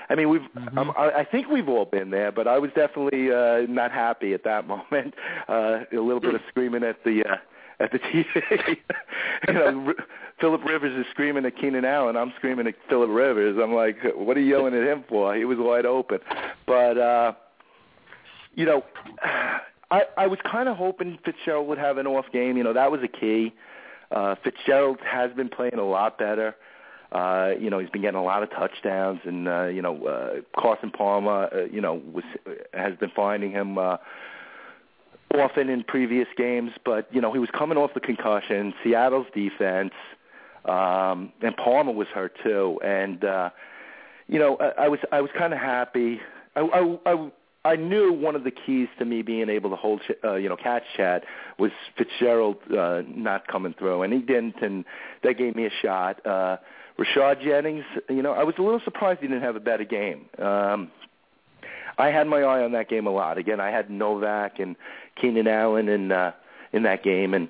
[0.08, 0.42] I mean, we've.
[0.42, 0.78] Mm-hmm.
[0.78, 4.32] Um, I, I think we've all been there, but I was definitely uh, not happy
[4.32, 5.14] at that moment.
[5.48, 7.36] Uh, a little bit of screaming at the uh,
[7.80, 8.76] at the TV.
[9.48, 9.92] you know,
[10.40, 12.16] Philip Rivers is screaming at Keenan Allen.
[12.16, 13.58] I'm screaming at Philip Rivers.
[13.60, 15.34] I'm like, what are you yelling at him for?
[15.34, 16.20] He was wide open.
[16.66, 17.32] But uh,
[18.54, 18.84] you know,
[19.90, 22.56] I I was kind of hoping Fitzgerald would have an off game.
[22.56, 23.54] You know, that was a key.
[24.10, 26.54] Uh, Fitzgerald has been playing a lot better.
[27.12, 30.60] Uh, you know, he's been getting a lot of touchdowns, and uh, you know, uh,
[30.60, 32.24] Carson Palmer, uh, you know, was
[32.74, 33.96] has been finding him uh,
[35.34, 36.72] often in previous games.
[36.84, 38.74] But you know, he was coming off the concussion.
[38.82, 39.92] Seattle's defense,
[40.64, 42.80] um, and Palmer was hurt too.
[42.84, 43.50] And uh,
[44.26, 46.20] you know, I, I was I was kind of happy.
[46.56, 47.30] I, I, I
[47.66, 50.56] I knew one of the keys to me being able to hold, uh, you know,
[50.56, 51.24] catch Chad
[51.58, 54.84] was Fitzgerald uh, not coming through, and he didn't, and
[55.24, 56.24] that gave me a shot.
[56.24, 56.58] Uh,
[56.98, 60.26] Rashad Jennings, you know, I was a little surprised he didn't have a better game.
[60.38, 60.90] Um,
[61.98, 63.36] I had my eye on that game a lot.
[63.36, 64.76] Again, I had Novak and
[65.20, 66.32] Keenan Allen in uh,
[66.72, 67.48] in that game, and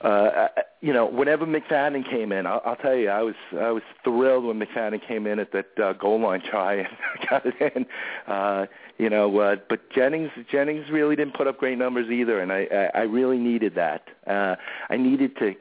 [0.00, 0.48] uh,
[0.80, 4.44] you know, whenever McFadden came in, I'll, I'll tell you, I was I was thrilled
[4.44, 6.88] when McFadden came in at that uh, goal line try and
[7.30, 7.86] got it in.
[8.32, 12.52] Uh, you know, uh, but Jennings Jennings really didn't put up great numbers either, and
[12.52, 14.06] I I, I really needed that.
[14.24, 14.54] Uh,
[14.88, 15.54] I needed to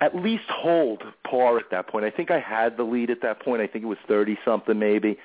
[0.00, 2.06] at least hold par at that point.
[2.06, 3.60] I think I had the lead at that point.
[3.60, 5.18] I think it was thirty something maybe.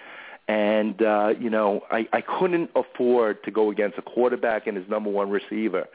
[0.49, 4.89] And uh, you know, I, I couldn't afford to go against a quarterback and his
[4.89, 5.87] number one receiver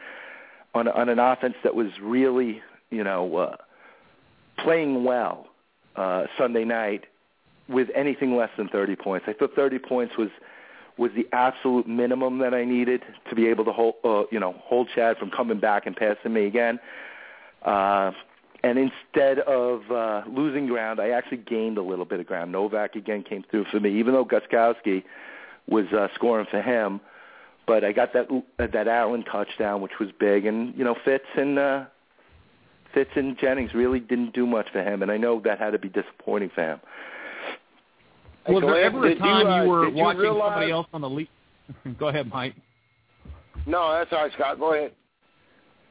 [0.75, 3.57] on on an offense that was really, you know, uh,
[4.59, 5.49] playing well
[5.97, 7.05] uh, Sunday night
[7.69, 9.27] with anything less than 30 points.
[9.29, 10.31] I thought 30 points was
[10.97, 14.53] was the absolute minimum that I needed to be able to hold, uh, you know,
[14.65, 16.81] hold Chad from coming back and passing me again.
[17.63, 18.11] Uh,
[18.65, 22.51] and instead of uh, losing ground, I actually gained a little bit of ground.
[22.51, 25.05] Novak again came through for me, even though Gostkowski
[25.69, 27.01] was uh, scoring for him
[27.69, 28.27] but I got that
[28.59, 31.85] that Allen touchdown, which was big, and you know Fitz and uh,
[32.95, 35.79] Fitz and Jennings really didn't do much for him, and I know that had to
[35.79, 36.81] be disappointing for him.
[38.47, 40.73] Hey, was there ever a time you, uh, you were did you watching realize- somebody
[40.73, 41.29] else on the lead?
[41.99, 42.55] Go ahead, Mike.
[43.67, 44.59] No, that's all right, Scott.
[44.59, 44.93] Go ahead.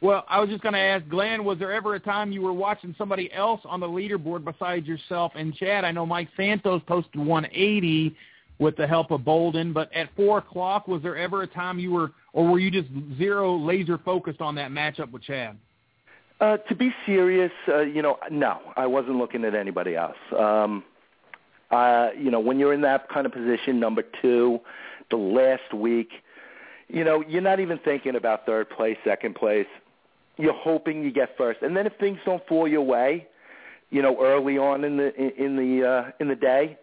[0.01, 2.53] Well, I was just going to ask Glenn, was there ever a time you were
[2.53, 5.85] watching somebody else on the leaderboard besides yourself and Chad?
[5.85, 8.15] I know Mike Santos posted 180
[8.59, 11.91] with the help of Bolden, but at 4 o'clock, was there ever a time you
[11.91, 15.57] were, or were you just zero laser focused on that matchup with Chad?
[16.39, 20.17] Uh, to be serious, uh, you know, no, I wasn't looking at anybody else.
[20.37, 20.83] Um,
[21.71, 24.59] uh, you know, when you're in that kind of position, number two,
[25.09, 26.09] the last week,
[26.87, 29.67] you know, you're not even thinking about third place, second place.
[30.37, 33.27] You're hoping you get first, and then if things don't fall your way,
[33.89, 36.77] you know, early on in the in the uh, in the day,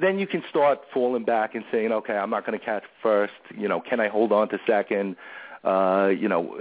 [0.00, 3.32] then you can start falling back and saying, okay, I'm not going to catch first.
[3.56, 5.16] You know, can I hold on to second?
[5.62, 6.56] Uh, you know,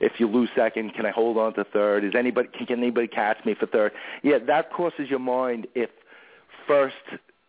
[0.00, 2.04] if you lose second, can I hold on to third?
[2.04, 3.92] Is anybody can anybody catch me for third?
[4.22, 5.88] Yeah, that crosses your mind if
[6.66, 6.96] first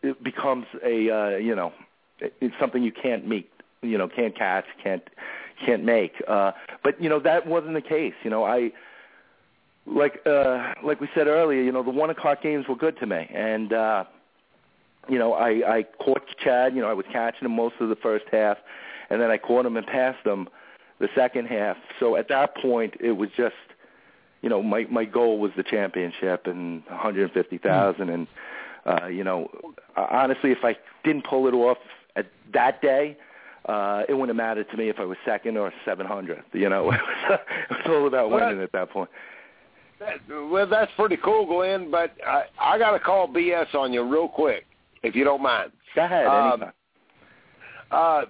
[0.04, 1.74] it becomes a uh, you know
[2.20, 3.50] it's something you can't meet,
[3.82, 5.04] you know, can't catch, can't
[5.66, 6.14] can't make.
[6.28, 6.52] Uh,
[6.84, 8.14] but you know that wasn't the case.
[8.24, 8.72] You know, I
[9.86, 11.62] like uh, like we said earlier.
[11.62, 14.06] You know, the one o'clock games were good to me, and uh,
[15.10, 16.76] you know, I I caught Chad.
[16.76, 18.58] You know, I was catching him most of the first half,
[19.10, 20.50] and then I caught him and passed him
[21.00, 21.78] the second half.
[22.00, 23.56] So at that point, it was just,
[24.42, 28.28] you know, my my goal was the championship and 150,000 and
[28.86, 29.50] uh, you know,
[29.96, 31.78] honestly, if I didn't pull it off
[32.16, 33.18] at that day,
[33.66, 36.44] uh, it wouldn't have mattered to me if I was second or 700th.
[36.54, 37.40] You know, it was,
[37.70, 39.10] it was all about Well, winning at that point.
[40.00, 41.92] That, well, that's pretty cool, Glenn.
[41.92, 44.66] But I, I got to call BS on you real quick,
[45.04, 45.72] if you don't mind.
[45.96, 46.28] Go ahead.
[46.28, 46.64] Um.
[47.90, 48.22] Uh,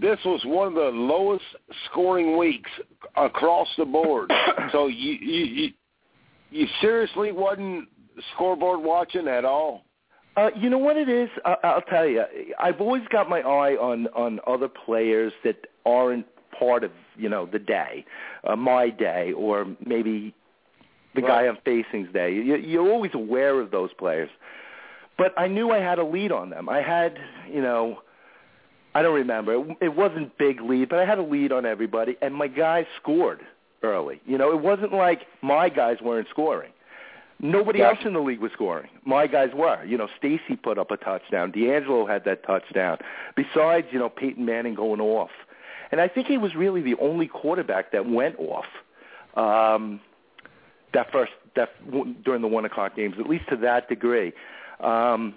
[0.00, 1.44] this was one of the lowest
[1.90, 2.70] scoring weeks
[3.16, 4.32] across the board.
[4.72, 5.72] so you, you you
[6.50, 7.88] you seriously wasn't
[8.34, 9.84] scoreboard watching at all?
[10.36, 11.28] Uh, you know what it is?
[11.44, 12.24] I, I'll tell you.
[12.58, 16.26] I've always got my eye on on other players that aren't
[16.58, 18.04] part of you know the day,
[18.44, 20.34] uh, my day, or maybe
[21.14, 22.32] the guy I'm facing's day.
[22.32, 24.30] You, you're always aware of those players,
[25.22, 26.68] but I knew I had a lead on them.
[26.68, 27.16] I had,
[27.48, 28.00] you know,
[28.92, 29.54] I don't remember.
[29.54, 32.86] It, it wasn't big lead, but I had a lead on everybody, and my guys
[33.00, 33.38] scored
[33.84, 34.20] early.
[34.26, 36.72] You know, it wasn't like my guys weren't scoring.
[37.38, 37.98] Nobody Gotcha.
[37.98, 38.88] else in the league was scoring.
[39.04, 39.84] My guys were.
[39.84, 41.52] You know, Stacy put up a touchdown.
[41.52, 42.98] DeAngelo had that touchdown.
[43.36, 45.30] Besides, you know, Peyton Manning going off.
[45.92, 48.64] And I think he was really the only quarterback that went off
[49.36, 50.00] um,
[50.94, 51.68] that first that
[52.24, 54.32] during the one o'clock games, at least to that degree.
[54.82, 55.34] Um,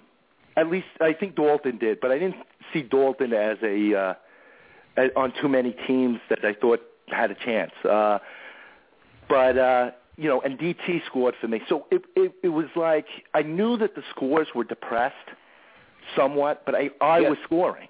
[0.57, 2.37] at least I think Dalton did, but I didn't
[2.73, 4.13] see Dalton as a uh,
[5.15, 7.71] on too many teams that I thought had a chance.
[7.83, 8.19] Uh,
[9.27, 13.05] but uh, you know, and DT scored for me, so it, it it was like
[13.33, 15.15] I knew that the scores were depressed
[16.15, 17.31] somewhat, but I I Yes.
[17.31, 17.87] was scoring.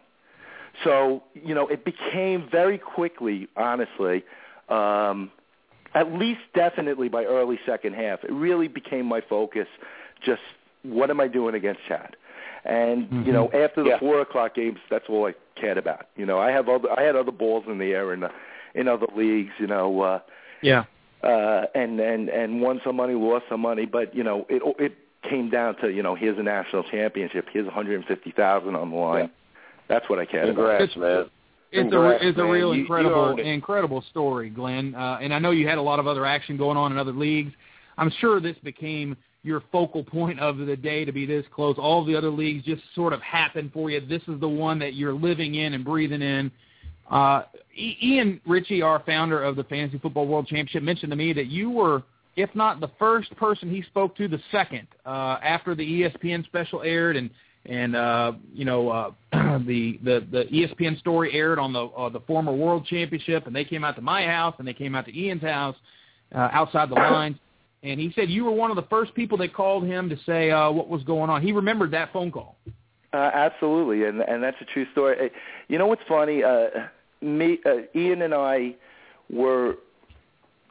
[0.84, 4.24] So you know, it became very quickly, honestly.
[4.70, 5.32] Um,
[5.94, 9.68] at least definitely by early second half, it really became my focus.
[10.26, 10.42] Just
[10.90, 12.16] what am I doing against Chad?
[12.64, 14.00] And you know, after the Yeah.
[14.00, 16.08] four o'clock games, that's all I cared about.
[16.16, 18.32] You know, I have other I had other balls in the air in the,
[18.74, 19.52] in other leagues.
[19.60, 20.20] You know, uh,
[20.62, 20.86] Yeah.
[21.24, 24.94] uh, and and and won some money, lost some money, but you know, it it
[25.30, 29.24] came down to you know, here's a national championship, here's 150,000 on the line.
[29.26, 29.28] Yeah.
[29.88, 30.78] That's what I cared about.
[30.80, 31.26] Congrats, man.
[31.72, 34.96] It's Congrats, a it's a real You- you incredible earned incredible story, Glenn.
[34.96, 37.12] Uh, and I know you had a lot of other action going on in other
[37.12, 37.54] leagues.
[37.98, 41.76] I'm sure this became your focal point of the day to be this close.
[41.78, 44.02] All the other leagues just sort of happened for you.
[44.02, 46.52] This is the one that you're living in and breathing in.
[47.10, 47.44] Uh,
[47.78, 51.70] Ian Ritchie, our founder of the Fantasy Football World Championship, mentioned to me that you
[51.70, 52.02] were,
[52.36, 56.82] if not the first person he spoke to, the second uh, after the ESPN special
[56.82, 57.30] aired and
[57.68, 59.12] and uh, you know uh,
[59.66, 63.66] the the the ESPN story aired on the uh, the former World Championship, and they
[63.66, 65.76] came out to my house and they came out to Ian's house
[66.34, 67.38] uh, outside the lines.
[67.86, 70.50] And he said you were one of the first people that called him to say
[70.50, 71.44] uh, what was going on.
[71.44, 72.58] He remembered that phone call.
[73.14, 75.32] Uh, absolutely, and and that's a true story.
[75.68, 76.44] You know what's funny?
[76.44, 76.68] Uh,
[77.22, 78.76] me, uh, Ian, and I
[79.30, 79.76] were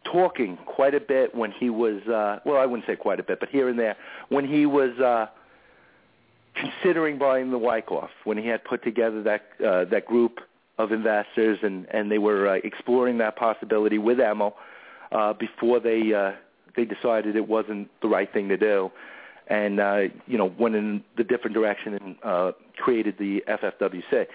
[0.04, 2.02] talking quite a bit when he was.
[2.02, 3.96] Uh, well, I wouldn't say quite a bit, but here and there
[4.28, 5.26] when he was uh,
[6.54, 8.10] considering buying the Wyckoff.
[8.24, 10.40] When he had put together that uh, that group
[10.78, 14.56] of investors, and and they were uh, exploring that possibility with Emil
[15.12, 16.32] uh, before they uh,
[16.76, 18.90] they decided it wasn't the right thing to do
[19.48, 24.26] and uh, you know went in the different direction and uh, created the FFWC.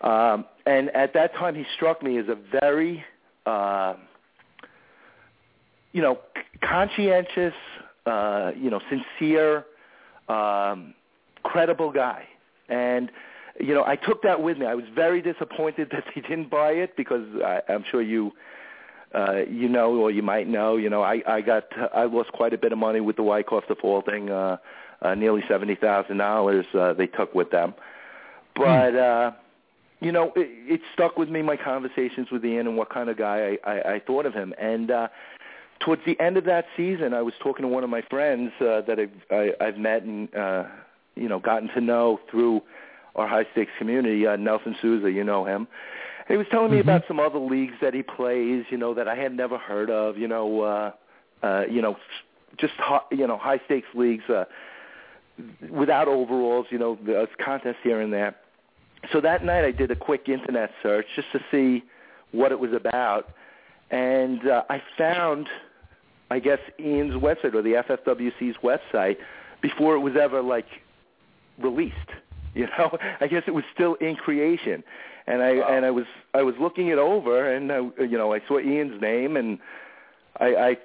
[0.00, 3.02] Um, and at that time, he struck me as a very,
[3.46, 3.94] uh,
[5.92, 6.18] you know,
[6.62, 7.54] conscientious,
[8.04, 9.64] uh, you know, sincere,
[10.28, 10.94] um,
[11.42, 12.24] credible guy.
[12.68, 13.10] And
[13.60, 14.66] you know, I took that with me.
[14.66, 18.32] I was very disappointed that they didn't buy it because I, I'm sure you
[19.14, 22.52] uh, you know, or you might know, you know, I, I got, I lost quite
[22.52, 24.56] a bit of money with the Wyckoff defaulting, uh,
[25.02, 27.74] uh, nearly seventy thousand dollars uh, they took with them.
[28.56, 29.32] But uh,
[30.00, 31.42] you know, it, it stuck with me.
[31.42, 34.54] My conversations with Ian and what kind of guy I, I, I thought of him.
[34.58, 35.08] And uh,
[35.80, 38.80] towards the end of that season, I was talking to one of my friends uh,
[38.82, 40.64] that I've, I, I've met and uh,
[41.14, 42.62] you know gotten to know through
[43.14, 44.26] our high stakes community.
[44.26, 45.68] Uh, Nelson Souza, you know him.
[46.26, 49.08] And he was telling me about some other leagues that he plays, you know, that
[49.08, 50.92] I had never heard of, you know, uh,
[51.42, 51.96] uh, you know,
[52.58, 54.44] just hi, you know high stakes leagues uh,
[55.70, 58.34] without overalls, you know, the contests here and there.
[59.12, 61.84] So that night I did a quick internet search just to see
[62.32, 63.28] what it was about,
[63.90, 65.48] and uh, I found,
[66.30, 69.16] I guess, Ian's website or the FFWC's website
[69.60, 70.66] before it was ever like
[71.58, 71.96] released.
[72.56, 74.84] You know, I guess it was still in creation,
[75.26, 75.68] and I Wow.
[75.68, 79.00] and I was I was looking it over, and I, you know I saw Ian's
[79.00, 79.58] name, and
[80.38, 80.76] I, I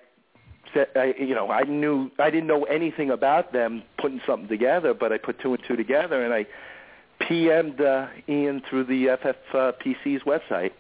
[0.74, 4.94] said I you know I knew I didn't know anything about them putting something together,
[4.94, 6.46] but I put two and two together, and I
[7.22, 10.72] PM'd uh, Ian through the FFPC's website,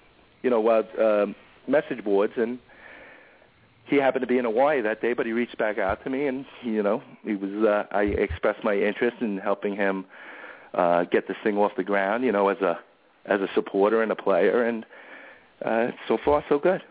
[0.41, 1.35] you know, uh, um,
[1.67, 2.59] message boards, and
[3.85, 6.27] he happened to be in Hawaii that day, but he reached back out to me,
[6.27, 7.51] and you know, he was.
[7.51, 10.05] Uh, I expressed my interest in helping him
[10.73, 12.23] uh, get this thing off the ground.
[12.23, 12.79] You know, as a
[13.25, 14.85] as a supporter and a player, and
[15.65, 16.81] uh, so far so good.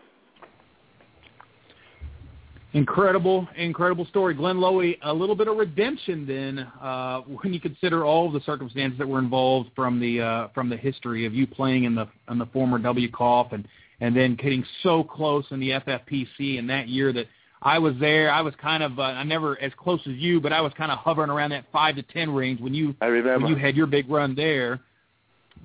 [2.73, 4.99] Incredible, incredible story, Glenn Lowy.
[5.01, 9.07] A little bit of redemption then, uh, when you consider all of the circumstances that
[9.07, 12.45] were involved from the uh, from the history of you playing in the in the
[12.47, 13.67] former WCOF and
[14.01, 17.25] and then getting so close in the FFPC in that year that
[17.63, 18.31] I was there.
[18.31, 20.91] I was kind of uh, I never as close as you, but I was kind
[20.91, 23.45] of hovering around that five to ten range when you I remember.
[23.45, 24.79] when you had your big run there.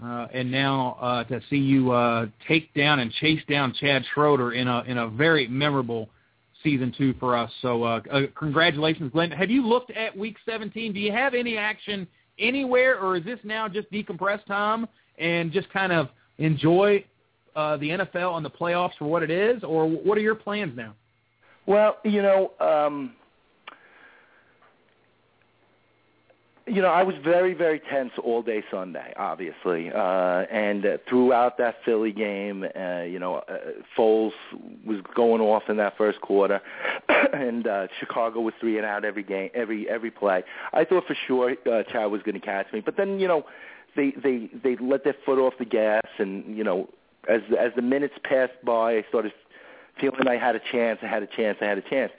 [0.03, 4.53] Uh, and now uh, to see you uh, take down and chase down Chad Schroeder
[4.53, 6.09] in a in a very memorable
[6.63, 7.51] season two for us.
[7.63, 9.31] So uh, uh, congratulations, Glenn.
[9.31, 10.93] Have you looked at Week 17?
[10.93, 14.89] Do you have any action anywhere, or is this now just decompress time
[15.19, 17.05] and just kind of enjoy
[17.55, 20.77] uh, the NFL and the playoffs for what it is, or what are your plans
[20.77, 20.95] now?
[21.67, 23.15] Well, you know, um,
[26.67, 31.59] you know, I was very, very tense all day Sunday, obviously, uh, and uh, throughout
[31.59, 33.59] that Philly game, uh, you know, uh,
[33.97, 34.33] Foles
[34.87, 36.63] was going off in that first quarter,
[37.35, 40.43] and uh, Chicago was three and out every game, every every play.
[40.73, 43.45] I thought for sure uh, Chad was going to catch me, but then you know,
[43.95, 46.89] they they they let their foot off the gas, and you know,
[47.29, 49.33] as as the minutes passed by, I started
[50.01, 52.11] feeling I had a chance, I had a chance, I had a chance,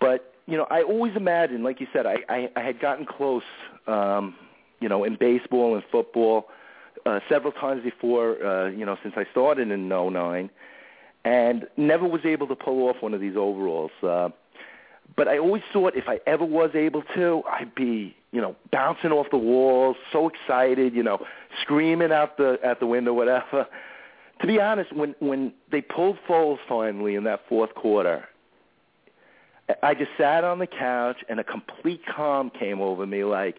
[0.00, 3.44] but you know, I always imagined, like you said, I, I, I had gotten close,
[3.86, 4.34] um,
[4.80, 6.48] you know, in baseball and football
[7.06, 10.50] uh, several times before, uh, you know, since I started in '09,
[11.24, 13.92] and never was able to pull off one of these overalls.
[14.02, 14.30] Uh,
[15.16, 19.12] but I always thought if I ever was able to, I'd be, you know, bouncing
[19.12, 21.24] off the walls, so excited, you know,
[21.62, 23.66] screaming out the at the window, whatever.
[24.40, 28.28] To be honest, when when they pulled Foles finally in that fourth quarter,
[29.82, 33.58] I just sat on the couch and a complete calm came over me like,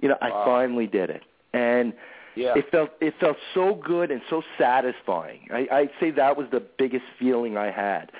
[0.00, 0.44] you know, I Wow.
[0.44, 1.22] finally did it.
[1.52, 1.92] And
[2.34, 2.54] Yeah.
[2.56, 5.48] it felt it felt so good and so satisfying.
[5.52, 8.10] I, I'd say that was the biggest feeling I had.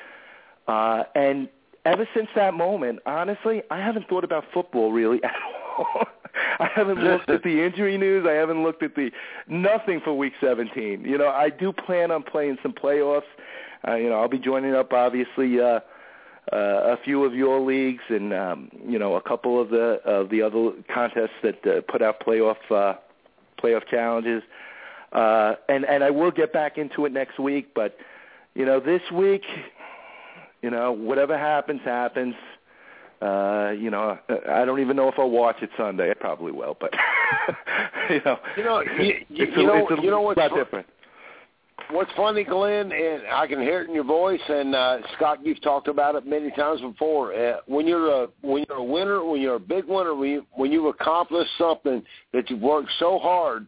[0.68, 1.48] Uh, and
[1.84, 5.32] ever since that moment, honestly, I haven't thought about football really at
[5.78, 6.04] all.
[6.58, 8.26] I haven't looked at the injury news.
[8.26, 9.10] I haven't looked at the
[9.48, 11.04] nothing for Week 17.
[11.04, 13.22] You know, I do plan on playing some playoffs.
[13.86, 15.80] Uh, you know, I'll be joining up obviously uh,
[16.50, 20.28] uh, a few of your leagues and um, you know a couple of the of
[20.30, 22.94] the other contests that uh, put out playoff uh,
[23.62, 24.42] playoff challenges.
[25.12, 27.96] Uh, and and I will get back into it next week, but
[28.54, 29.44] you know this week,
[30.62, 32.34] you know whatever happens happens.
[33.20, 34.18] Uh, you know,
[34.50, 36.10] I don't even know if I'll watch it Sunday.
[36.10, 36.92] I probably will, but
[38.10, 40.88] you know, You know, you, you, it's, you a, know, a you know what's different.
[41.92, 45.60] What's funny, Glenn, and I can hear it in your voice, and uh, Scott, you've
[45.60, 47.34] talked about it many times before.
[47.34, 50.46] Uh, when you're a when you're a winner, when you're a big winner, when you,
[50.52, 53.66] when you've accomplished something that you've worked so hard,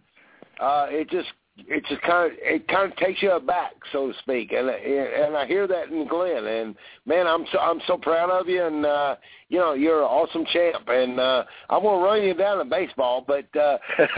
[0.58, 4.18] uh, it just it just kind of it kind of takes you aback, so to
[4.18, 4.52] speak.
[4.52, 6.74] And and I hear that in Glenn, and
[7.06, 9.16] man, I'm so I'm so proud of you, and uh,
[9.48, 13.24] you know you're an awesome champ, and uh, I'm gonna run you down in baseball,
[13.26, 13.78] but uh,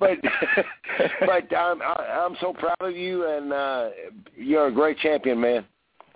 [0.00, 0.18] but
[1.20, 3.88] but I'm I, I'm so proud of you, and uh,
[4.34, 5.66] you're a great champion, man.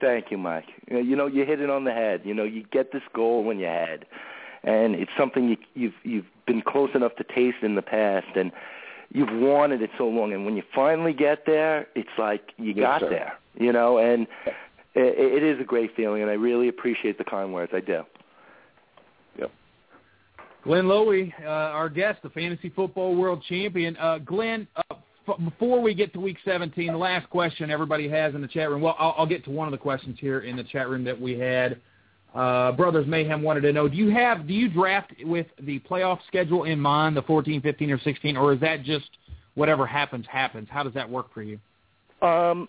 [0.00, 0.68] Thank you, Mike.
[0.88, 2.22] You know, you hit it on the head.
[2.24, 4.06] You know, you get this goal in your head,
[4.64, 8.52] and it's something you, you've you've been close enough to taste in the past, and
[9.12, 10.32] you've wanted it so long.
[10.32, 13.10] And when you finally get there, it's like you Yes, got sir.
[13.10, 13.32] there.
[13.58, 14.26] You know, and
[14.94, 17.72] it, it is a great feeling, and I really appreciate the kind words.
[17.74, 18.02] I do.
[20.66, 23.96] Glenn Lowy, uh, our guest, the fantasy football world champion.
[23.98, 24.96] Uh, Glenn, uh,
[25.28, 28.68] f- before we get to week 17, the last question everybody has in the chat
[28.68, 28.80] room.
[28.80, 31.20] Well, I'll, I'll get to one of the questions here in the chat room that
[31.20, 31.80] we had.
[32.34, 36.18] Uh, Brothers Mayhem wanted to know: Do you have do you draft with the playoff
[36.26, 39.08] schedule in mind, the 14, 15, or 16, or is that just
[39.54, 40.68] whatever happens happens?
[40.70, 41.58] How does that work for you?
[42.22, 42.68] Um,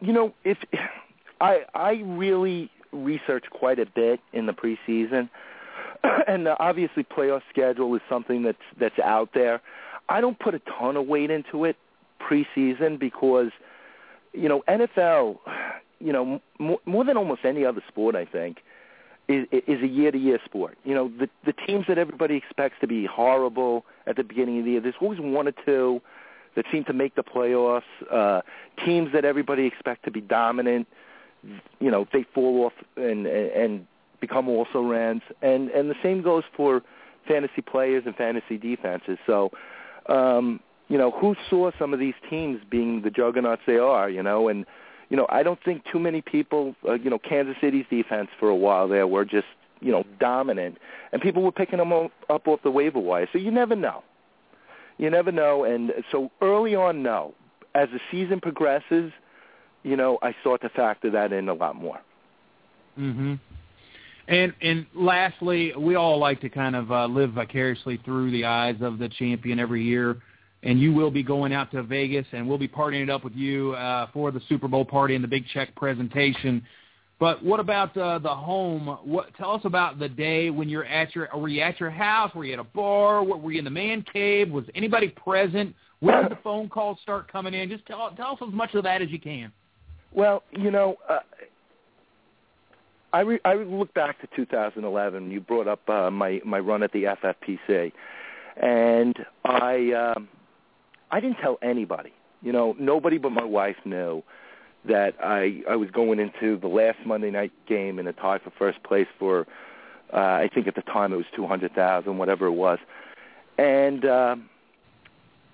[0.00, 0.58] you know, if
[1.40, 5.28] I I really research quite a bit in the preseason,
[6.28, 9.60] and uh, obviously playoff schedule is something that's that's out there.
[10.08, 11.76] I don't put a ton of weight into it
[12.20, 13.50] preseason because
[14.32, 15.38] you know NFL,
[16.00, 18.58] you know more, more than almost any other sport, I think.
[19.28, 20.78] Is, is a year-to-year sport.
[20.84, 24.64] You know, the the teams that everybody expects to be horrible at the beginning of
[24.64, 24.80] the year.
[24.80, 26.00] There's always one or two
[26.54, 27.82] that seem to make the playoffs.
[28.08, 28.42] Uh,
[28.84, 30.86] teams that everybody expects to be dominant,
[31.80, 33.86] you know, they fall off and and
[34.20, 35.22] become also rans.
[35.42, 36.82] And and the same goes for
[37.26, 39.18] fantasy players and fantasy defenses.
[39.26, 39.50] So,
[40.08, 44.08] um, you know, who saw some of these teams being the juggernauts they are?
[44.08, 44.64] You know, and
[45.08, 48.48] you know, I don't think too many people, uh, you know, Kansas City's defense for
[48.48, 49.46] a while there were just,
[49.80, 50.78] you know, dominant,
[51.12, 53.28] and people were picking them up off the waiver wire.
[53.32, 54.02] So you never know.
[54.98, 57.34] You never know, and so early on, no.
[57.74, 59.12] As the season progresses,
[59.82, 62.00] you know, I start to factor that in a lot more.
[62.98, 63.34] Mm-hmm.
[64.28, 68.76] And and lastly, we all like to kind of uh, live vicariously through the eyes
[68.80, 70.16] of the champion every year.
[70.66, 73.34] And you will be going out to Vegas, and we'll be partying it up with
[73.34, 76.62] you uh, for the Super Bowl party and the big check presentation.
[77.18, 78.98] But what about uh, the home?
[79.04, 81.28] What tell us about the day when you're at your?
[81.34, 82.34] Were you at your house?
[82.34, 83.24] Were you at a bar?
[83.24, 84.50] Were you in the man cave?
[84.50, 85.74] Was anybody present?
[86.00, 87.70] When did the phone calls start coming in?
[87.70, 89.50] Just tell tell us as much of that as you can.
[90.12, 91.20] Well, you know, uh,
[93.14, 95.30] I re- I look back to 2011.
[95.30, 97.92] You brought up uh, my my run at the FFPC,
[98.60, 100.28] and I um,
[101.10, 102.12] I didn't tell anybody.
[102.42, 104.22] You know, nobody but my wife knew
[104.84, 108.50] that I I was going into the last Monday night game in a tie for
[108.50, 109.46] first place for
[110.12, 112.78] uh, I think at the time it was two hundred thousand, whatever it was,
[113.58, 114.36] and uh,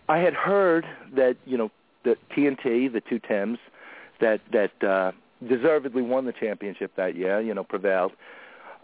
[0.09, 0.85] I had heard
[1.15, 1.71] that you know
[2.05, 3.59] the TNT, the two Tims,
[4.21, 5.13] that that uh,
[5.47, 8.13] deservedly won the championship that year, you know, prevailed.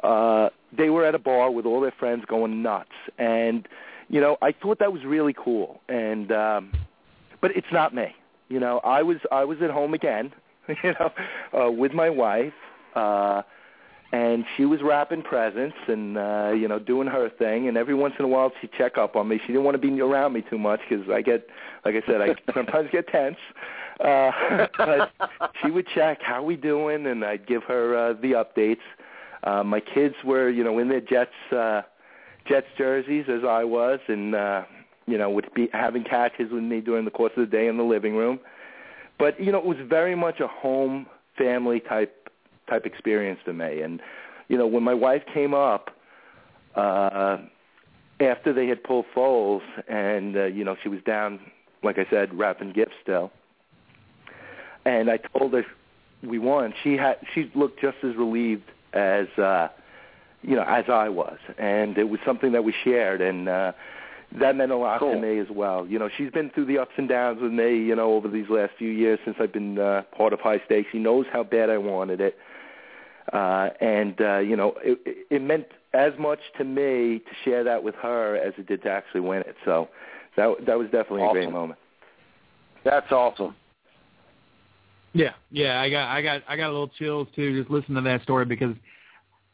[0.02, 3.68] Uh, they were at a bar with all their friends going nuts, and
[4.08, 5.80] you know, I thought that was really cool.
[5.88, 6.72] And um,
[7.40, 8.14] but it's not me.
[8.48, 10.32] You know, I was I was at home again,
[10.82, 11.12] you know,
[11.58, 12.54] uh, with my wife,
[12.94, 13.42] uh,
[14.12, 17.68] and she was wrapping presents and uh, you know doing her thing.
[17.68, 19.38] And every once in a while she'd check up on me.
[19.40, 21.46] She didn't want to be around me too much because I get,
[21.84, 23.36] like I said, I sometimes get tense.
[24.00, 24.30] Uh,
[24.78, 25.12] but
[25.62, 28.78] she would check how we doing, and I'd give her uh, the updates.
[29.44, 31.82] Uh, my kids were, you know, in their Jets uh,
[32.48, 34.64] Jets jerseys as I was, and uh,
[35.06, 37.76] you know, would be having catches with me during the course of the day in
[37.76, 38.40] the living room.
[39.18, 42.30] But you know, it was very much a home family type
[42.68, 43.82] type experience to me.
[43.82, 44.00] And
[44.48, 45.90] you know, when my wife came up
[46.74, 47.38] uh,
[48.20, 51.40] after they had pulled Foles, and uh, you know, she was down,
[51.82, 53.30] like I said, wrapping gifts still
[54.88, 55.64] and I told her
[56.22, 56.72] we won.
[56.82, 59.68] She had she looked just as relieved as uh,
[60.42, 63.72] you know as I was, and it was something that we shared, and uh,
[64.38, 65.14] that meant a lot cool.
[65.14, 65.86] to me as well.
[65.86, 68.48] You know, she's been through the ups and downs with me, you know, over these
[68.48, 70.88] last few years since I've been uh, part of High Stakes.
[70.92, 72.36] She knows how bad I wanted it,
[73.32, 77.82] uh, and uh, you know, it, it meant as much to me to share that
[77.82, 79.56] with her as it did to actually win it.
[79.64, 79.88] So
[80.36, 81.36] that that was definitely awesome.
[81.36, 81.78] a great moment.
[82.84, 83.54] That's awesome.
[85.14, 88.08] Yeah, yeah, I got, I got, I got a little chills too just listening to
[88.08, 88.74] that story because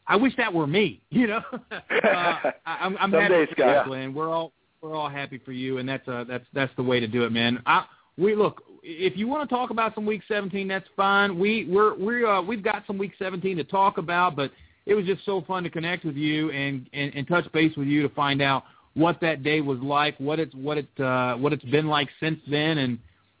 [0.07, 1.01] I wish that were me.
[1.11, 1.41] You know,
[1.71, 3.87] uh, I, I'm, I'm happy Someday, you, Scott.
[3.87, 4.13] Glenn.
[4.13, 4.51] We're all,
[4.81, 7.31] we're all happy for you, and that's uh, that's that's the way to do it,
[7.31, 7.61] man.
[7.65, 7.85] I,
[8.17, 11.39] we look, if you want to talk about some Week 17, that's fine.
[11.39, 14.51] We we're we uh, we've got some Week 17 to talk about, but
[14.85, 17.87] it was just so fun to connect with you and and, and touch base with
[17.87, 21.53] you to find out what that day was like, what it's what it uh, what
[21.53, 22.99] it's been like since then, and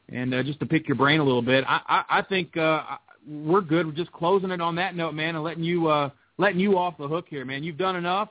[0.09, 1.63] and uh, just to pick your brain a little bit.
[1.67, 2.83] I I, I think uh,
[3.27, 3.85] we're good.
[3.85, 6.97] We're just closing it on that note, man, and letting you uh, letting you off
[6.97, 7.63] the hook here, man.
[7.63, 8.29] You've done enough.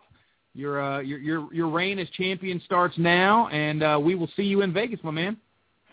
[0.54, 4.44] Your uh, your your your reign as champion starts now, and uh, we will see
[4.44, 5.36] you in Vegas, my man.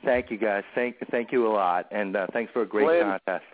[0.05, 0.63] Thank you, guys.
[0.75, 3.19] Thank thank you a lot, and uh, thanks for a great Glenn.
[3.25, 3.45] contest.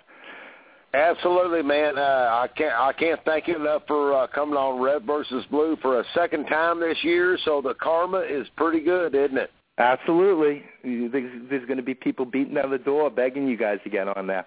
[0.93, 1.97] Absolutely, man.
[1.97, 5.77] Uh, I can't I can't thank you enough for uh, coming on Red versus Blue
[5.81, 7.37] for a second time this year.
[7.45, 9.51] So the karma is pretty good, isn't it?
[9.77, 10.63] Absolutely.
[10.83, 14.07] You There's going to be people beating down the door begging you guys to get
[14.07, 14.45] on now.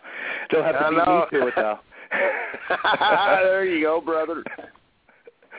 [0.50, 1.26] They'll have to I beat know.
[1.30, 1.78] me to it, though.
[3.42, 4.42] there you go, brother.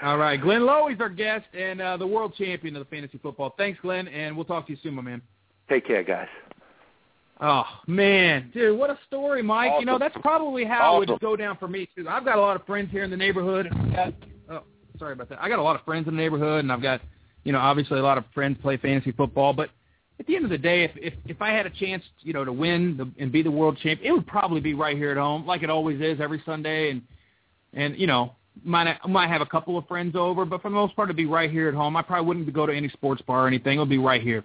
[0.04, 3.54] All right, Glenn Lowy's our guest and uh, the world champion of the fantasy football.
[3.58, 5.22] Thanks, Glenn, and we'll talk to you soon, my man.
[5.70, 6.28] Take care, guys.
[7.44, 9.72] Oh man, dude, what a story, Mike.
[9.80, 12.08] You know that's probably how it would go down for me too.
[12.08, 13.68] I've got a lot of friends here in the neighborhood.
[13.96, 14.14] Got,
[14.52, 14.64] oh,
[15.00, 15.42] sorry about that.
[15.42, 17.02] I got a lot of friends in the neighborhood, and I've got,
[17.44, 19.54] you know, obviously a lot of friends play fantasy football.
[19.54, 19.72] But
[20.22, 22.46] at the end of the day, if if, if I had a chance, you know,
[22.46, 25.18] to win the, and be the world champ, it would probably be right here at
[25.18, 26.92] home, like it always is every Sunday.
[26.92, 27.02] And
[27.74, 30.96] and you know, might might have a couple of friends over, but for the most
[30.96, 31.96] part, it'd be right here at home.
[31.96, 33.78] I probably wouldn't go to any sports bar or anything.
[33.78, 34.44] It would be right here.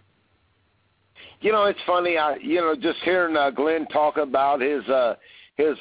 [1.42, 2.16] You know, it's funny.
[2.16, 5.16] I you know just hearing uh, Glenn talk about his uh,
[5.58, 5.76] his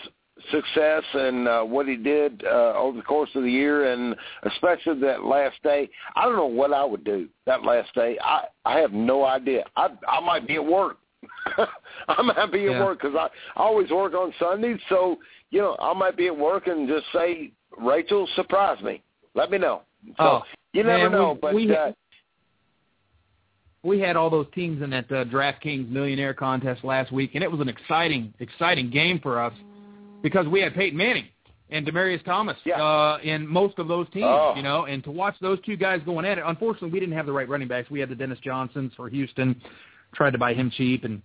[0.51, 4.99] success and uh, what he did uh, over the course of the year, and especially
[4.99, 5.89] that last day.
[6.15, 8.17] I don't know what I would do that last day.
[8.21, 9.63] I I have no idea.
[9.75, 10.97] I I might be at work.
[12.07, 12.71] I might be Yeah.
[12.73, 13.27] at work because I,
[13.59, 14.79] I always work on Sundays.
[14.89, 15.17] So
[15.51, 19.01] you know, I might be at work and just say, Rachel, surprise me.
[19.35, 19.81] Let me know.
[20.17, 20.41] So Oh,
[20.73, 21.53] you never man, know, we- but.
[21.55, 21.91] we- uh,
[23.83, 27.51] we had all those teams in that uh, DraftKings Millionaire Contest last week, and it
[27.51, 29.53] was an exciting, exciting game for us
[30.25, 31.25] because we had Peyton Manning
[31.69, 32.81] and Demaryius Thomas Yeah.
[32.83, 34.53] uh, in most of those teams, Oh.
[34.55, 36.43] you know, and to watch those two guys going at it.
[36.47, 37.91] Unfortunately, we didn't have the right running backs.
[37.91, 39.61] We had the Dennis Johnsons for Houston,
[40.15, 41.21] tried to buy him cheap, and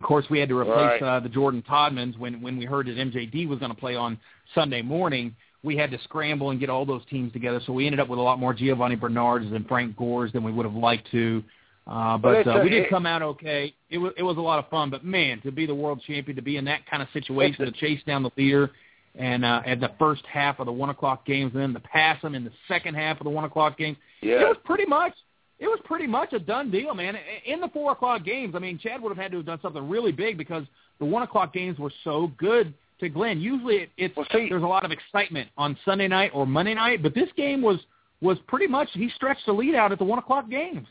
[0.00, 1.02] of course we had to replace Right.
[1.02, 4.18] uh, the Jordan Todmans when when we heard that MJD was going to play on
[4.54, 5.34] Sunday morning.
[5.64, 8.20] We had to scramble and get all those teams together, so we ended up with
[8.20, 11.42] a lot more Giovani Bernards and Frank Gores than we would have liked to.
[11.42, 11.42] Uh,
[11.88, 13.74] But but uh, we did come out okay.
[13.88, 14.90] It was it was a lot of fun.
[14.90, 17.72] But man, to be the world champion, to be in that kind of situation, to
[17.72, 18.70] chase down the leader,
[19.14, 22.20] and uh, at the first half of the one o'clock games, and then to pass
[22.20, 23.96] them in the second half of the one o'clock games,
[24.42, 25.14] it was pretty much
[25.58, 27.16] it was pretty much a done deal, man.
[27.46, 29.88] In the four o'clock games, I mean, Chad would have had to have done something
[29.88, 30.64] really big because
[30.98, 33.40] the one o'clock games were so good to Glenn.
[33.40, 36.74] Usually, it, it's Well, see- there's a lot of excitement on Sunday night or Monday
[36.74, 37.78] night, but this game was
[38.20, 40.86] was pretty much he stretched the lead out at the one o'clock games.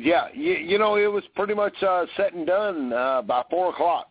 [0.00, 3.70] Yeah, you, you know, it was pretty much uh, set and done uh, by four
[3.70, 4.08] o'clock.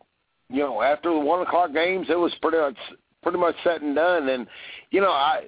[0.49, 2.77] You know, after the one o'clock games, it was pretty much
[3.23, 4.29] pretty much set and done.
[4.29, 4.47] And
[4.91, 5.45] you know, I,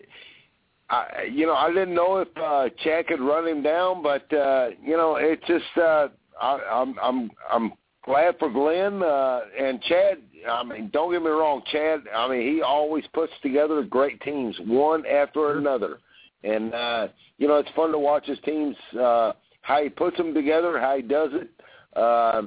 [0.89, 4.69] I, you know, I didn't know if uh, Chad could run him down, but uh,
[4.83, 6.07] you know, it just uh,
[6.41, 7.73] I, I'm I'm I'm
[8.03, 10.17] glad for Glenn uh, and Chad.
[10.49, 12.01] I mean, don't get me wrong, Chad.
[12.15, 15.99] I mean, he always puts together great teams, one after another.
[16.43, 18.75] And uh, you know, it's fun to watch his teams.
[18.99, 21.49] Uh, how he puts them together, how he does it.
[21.95, 22.43] Uh,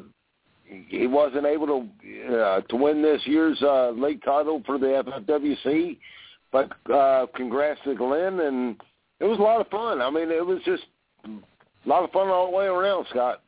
[0.89, 5.99] he wasn't able to uh, to win this year's uh, league title for the FFWC,
[6.51, 8.77] but uh, congrats to Glenn, and
[9.21, 10.01] it was a lot of fun.
[10.01, 10.85] I mean, it was just
[11.27, 13.43] a lot of fun all the way around, Scott.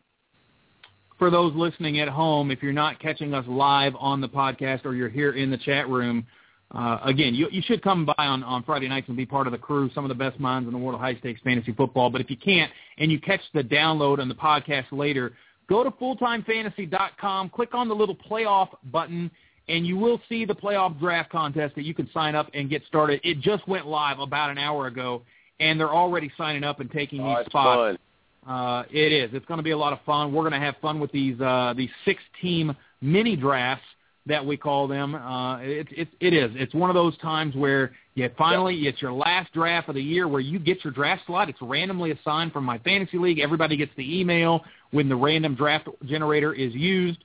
[1.19, 4.95] for those listening at home, if you're not catching us live on the podcast or
[4.95, 6.27] you're here in the chat room,
[6.73, 9.53] uh, again, you, you should come by on, on Friday nights and be part of
[9.53, 12.11] the crew, some of the best minds in the world of high stakes fantasy football.
[12.11, 15.33] But if you can't and you catch the download and the podcast later,
[15.69, 19.31] go to fulltimefantasy.com, click on the little playoff button,
[19.69, 22.83] and you will see the playoff draft contest that you can sign up and get
[22.87, 23.21] started.
[23.25, 25.23] It just went live about an hour ago,
[25.61, 27.99] and they're already signing up and taking Oh, these spots.
[28.45, 28.55] fun.
[28.57, 29.31] Uh, it is.
[29.33, 30.33] It's going to be a lot of fun.
[30.33, 33.85] We're going to have fun with these uh, these six team mini drafts
[34.27, 35.15] that we call them.
[35.15, 36.51] Uh, it, it, it is.
[36.55, 40.27] It's one of those times where you finally it's your last draft of the year
[40.29, 41.49] where you get your draft slot.
[41.49, 43.39] It's randomly assigned from my fantasy league.
[43.39, 47.19] Everybody gets the email when the random draft generator is used.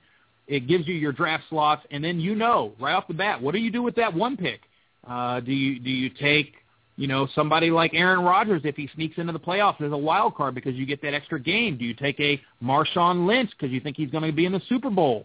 [0.46, 3.52] It gives you your draft slots, and then you know right off the bat what
[3.52, 4.60] do you do with that one pick.
[5.06, 6.54] Uh, do you do you take
[6.96, 10.34] you know, somebody like Aaron Rodgers, if he sneaks into the playoffs as a wild
[10.34, 13.80] card because you get that extra game, do you take a Marshawn Lynch because you
[13.80, 15.24] think he's going to be in the Super Bowl?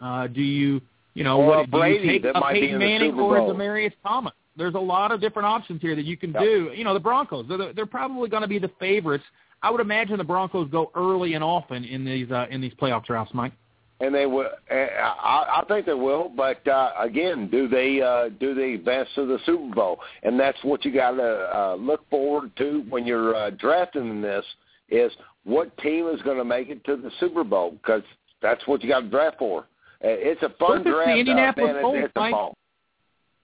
[0.00, 0.80] Uh, do you,
[1.14, 4.32] you know, Or what, Brady do you take a Peyton Manning or a Demaryius Thomas?
[4.56, 6.42] There's a lot of different options here that you can Yep.
[6.42, 6.72] do.
[6.74, 9.24] You know, the Broncos, they're, they're probably going to be the favorites.
[9.62, 13.04] I would imagine the Broncos go early and often in these uh, in these playoff
[13.06, 13.52] drafts, Mike.
[14.00, 14.48] and they will.
[14.70, 19.26] I, I think they will, but uh, again, do they uh, do they advance to
[19.26, 20.00] the Super Bowl?
[20.22, 21.22] And that's what you got to
[21.56, 24.44] uh, look forward to when you're uh, drafting this
[24.90, 25.10] is
[25.44, 28.02] what team is going to make it to the Super Bowl because
[28.42, 29.64] that's what you got to draft for.
[30.04, 31.10] Uh, It's a fun if it's the.
[31.16, 31.82] Indianapolis uh, man.
[31.82, 32.32] Colts, It's, it's a Mike?
[32.32, 32.54] ball.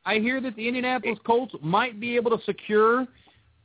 [0.05, 3.07] I hear that the Indianapolis Colts might be able to secure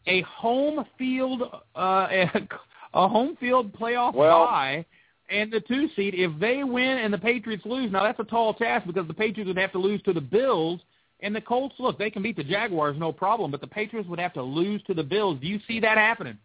[0.07, 1.41] a home field
[1.75, 1.79] uh,
[2.09, 2.31] a,
[2.93, 4.85] a home field playoff Well- bye
[5.29, 7.91] and the two seed if they win and the Patriots lose.
[7.91, 10.79] Now that's a tall task because the Patriots would have to lose to the Bills
[11.21, 11.73] and the Colts.
[11.79, 14.83] Look, they can beat the Jaguars no problem, but the Patriots would have to lose
[14.83, 15.39] to the Bills.
[15.41, 16.37] Do you see that happening?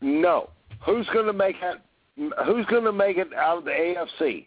[0.00, 0.50] No.
[0.84, 1.80] Who's going to make it?
[2.44, 4.46] Who's going to make it out of the AFC?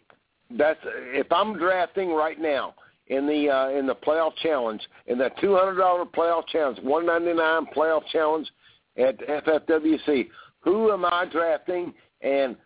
[0.56, 2.74] That's if I'm drafting right now
[3.06, 7.06] in the uh, in the playoff challenge in that two hundred dollar playoff challenge, one
[7.06, 8.48] ninety nine playoff challenge
[8.96, 10.28] at FFWC.
[10.60, 12.56] Who am I drafting, and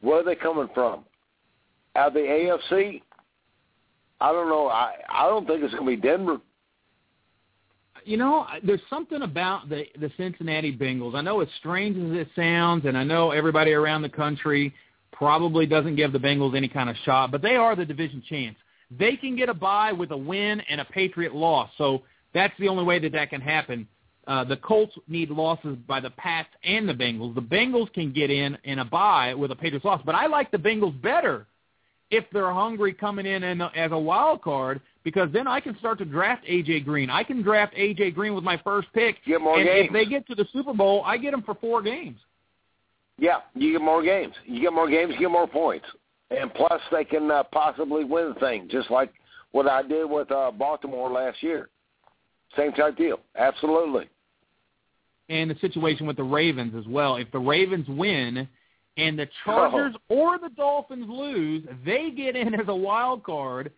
[0.00, 1.04] where are they coming from?
[1.96, 3.02] Out of the AFC?
[4.20, 4.68] I don't know.
[4.68, 6.38] I I don't think it's going to be Denver.
[8.04, 11.14] You know, there's something about the the Cincinnati Bengals.
[11.14, 14.74] I know as strange as it sounds, and I know everybody around the country
[15.20, 18.58] probably doesn't give the Bengals any kind of shot, but they are the division champs.
[18.90, 22.02] They can get a bye with a win and a Patriot loss, so
[22.32, 23.86] that's the only way that that can happen.
[24.26, 27.34] Uh, the Colts need losses by the Pats and the Bengals.
[27.34, 30.50] The Bengals can get in in a bye with a Patriots loss, but I like
[30.50, 31.46] the Bengals better
[32.10, 35.98] if they're hungry coming in and, as a wild card because then I can start
[35.98, 37.10] to draft AJ Green.
[37.10, 39.16] I can draft AJ Green with my first pick.
[39.26, 39.88] Get more and games.
[39.88, 42.18] if they get to the Super Bowl, I get them for four games.
[43.20, 44.34] Yeah, you get more games.
[44.46, 45.84] You get more games, you get more points.
[46.30, 49.12] And plus, they can uh, possibly win the thing, just like
[49.52, 51.68] what I did with uh, Baltimore last year.
[52.56, 53.20] Same type deal.
[53.36, 54.08] Absolutely.
[55.28, 57.16] And the situation with the Ravens as well.
[57.16, 58.48] If the Ravens win
[58.96, 63.70] and the Chargers or the Dolphins lose, they get in as a wild card,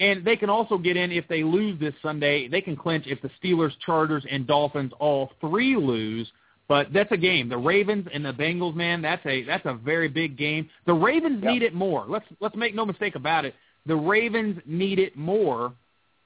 [0.00, 2.46] and they can also get in if they lose this Sunday.
[2.46, 6.30] They can clinch if the Steelers, Chargers, and Dolphins all three lose.
[6.68, 7.48] But that's a game.
[7.48, 10.68] The Ravens and the Bengals, man, that's a that's a very big game.
[10.86, 11.52] The Ravens Yep.
[11.52, 12.04] need it more.
[12.08, 13.54] Let's let's make no mistake about it.
[13.86, 15.72] The Ravens need it more.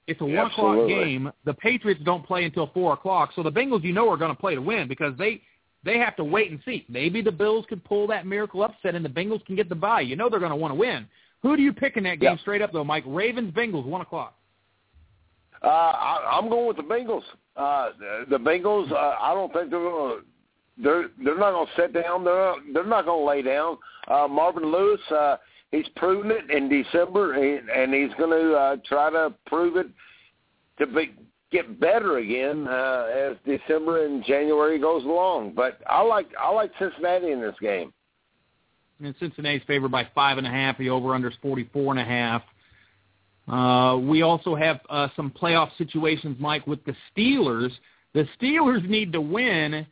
[0.07, 1.31] It's a one o'clock game.
[1.45, 4.41] The Patriots don't play until four o'clock, so the Bengals, you know, are going to
[4.41, 5.43] play to win because they
[5.85, 6.85] they have to wait and see.
[6.89, 10.01] Maybe the Bills could pull that miracle upset, and the Bengals can get the bye.
[10.01, 11.07] You know, they're going to want to win.
[11.43, 12.41] Who do you pick in that game Yep.
[12.41, 13.05] straight up though, Mike?
[13.07, 14.35] Ravens, Bengals, one o'clock.
[15.63, 17.23] Uh, I, I'm going with the Bengals.
[17.57, 17.91] Uh,
[18.29, 18.91] the, Bengals.
[18.91, 20.25] Uh, I don't think they're going to.
[20.83, 22.25] They're they're not going to sit down.
[22.25, 23.79] They're not, they're not going to lay down.
[24.09, 25.01] Uh, Marvin Lewis.
[25.11, 25.37] Uh,
[25.71, 29.87] he's proven it in December, and, and he's going to uh, try to prove it
[30.79, 31.13] to be,
[31.53, 35.53] get better again uh, as December and January goes along.
[35.55, 37.93] But I like I like Cincinnati in this game.
[39.03, 40.77] And Cincinnati's favored by five and a half.
[40.79, 42.43] The over/under is forty-four and a half.
[43.49, 47.71] Uh, we also have uh, some playoff situations, Mike, with the Steelers.
[48.13, 49.87] The Steelers need to win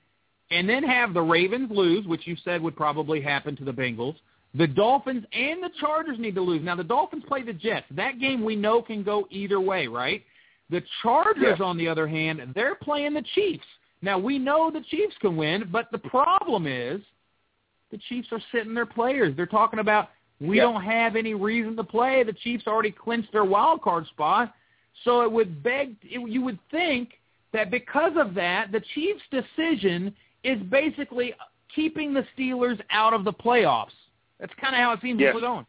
[0.51, 4.17] and then have the Ravens lose, which you said would probably happen to the Bengals.
[4.55, 6.63] The Dolphins and the Chargers need to lose.
[6.63, 7.87] Now, the Dolphins play the Jets.
[7.91, 10.25] That game we know can go either way, right?
[10.71, 11.61] The Chargers, Yes.
[11.61, 13.67] on the other hand, they're playing the Chiefs.
[14.01, 17.03] Now, we know the Chiefs can win, but the problem is
[17.91, 19.35] the Chiefs are sitting their players.
[19.37, 20.63] They're talking about we Yep.
[20.65, 22.23] don't have any reason to play.
[22.23, 24.55] The Chiefs already clinched their wild card spot,
[25.03, 27.19] so it would beg it, you would think
[27.53, 30.15] that because of that, the Chiefs' decision
[30.45, 31.35] is basically
[31.75, 33.89] keeping the Steelers out of the playoffs.
[34.41, 35.35] That's kind of how it seems Yes.
[35.35, 35.67] we're going.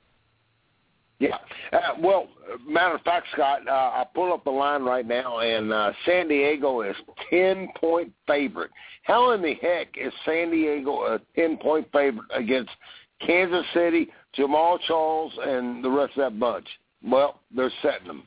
[1.20, 1.38] Yeah.
[1.74, 2.30] Uh, well,
[2.66, 6.30] matter of fact, Scott, uh, I pull up the line right now, and uh, San
[6.30, 6.96] Diego is
[7.30, 8.72] ten point favorite.
[9.04, 12.72] How in the heck is San Diego a ten point favorite against
[13.20, 14.08] Kansas City,
[14.38, 16.68] Jamaal Charles, and the rest of that bunch?
[17.04, 18.24] Well, they're setting them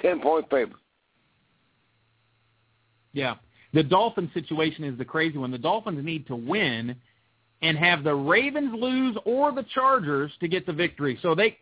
[0.00, 0.80] ten point favorite.
[3.12, 3.34] Yeah.
[3.74, 5.50] The Dolphins situation is the crazy one.
[5.50, 6.94] The Dolphins need to win
[7.60, 11.18] and have the Ravens lose or the Chargers to get the victory.
[11.20, 11.58] So they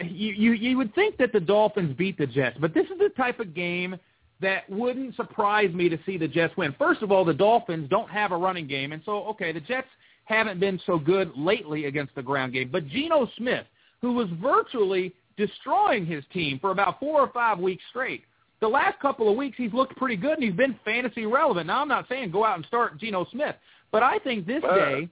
[0.00, 3.08] you you, you would think that the Dolphins beat the Jets, but this is the
[3.16, 3.96] type of game
[4.40, 6.74] that wouldn't surprise me to see the Jets win.
[6.78, 9.88] First of all, the Dolphins don't have a running game, and so okay, the Jets
[10.26, 12.68] haven't been so good lately against the ground game.
[12.70, 13.64] But Geno Smith,
[14.02, 18.24] who was virtually destroying his team for about four or five weeks straight,
[18.60, 21.66] the last couple of weeks he's looked pretty good and he's been fantasy relevant.
[21.66, 23.56] Now I'm not saying go out and start Geno Smith,
[23.92, 24.74] but I think this Uh.
[24.74, 25.08] day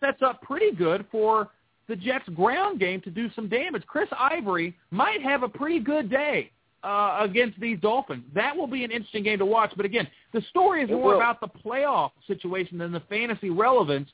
[0.00, 1.48] sets up pretty good for
[1.88, 3.84] the Jets ground game to do some damage.
[3.86, 6.50] Chris Ivory might have a pretty good day
[6.82, 8.24] uh, against these Dolphins.
[8.34, 9.72] That will be an interesting game to watch.
[9.76, 11.16] But again, the story is more will.
[11.16, 14.08] about the playoff situation than the fantasy relevance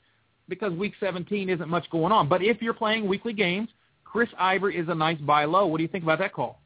[0.49, 2.27] because Week 17 isn't much going on.
[2.29, 3.69] But if you're playing weekly games,
[4.05, 5.65] Chris Ivory is a nice buy low.
[5.65, 6.59] What do you think about that call?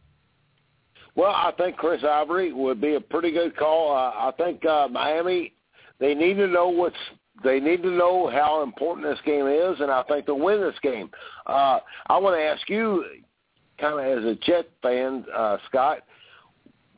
[1.16, 3.96] Well, I think Chris Ivory would be a pretty good call.
[3.96, 5.54] Uh, I think uh, Miami
[6.00, 6.96] they need to know what's
[7.44, 10.76] they need to know how important this game is, and I think they'll win this
[10.82, 11.10] game.
[11.46, 13.06] Uh, I want to ask you,
[13.80, 16.00] kind of as a Jet fan, uh, Scott,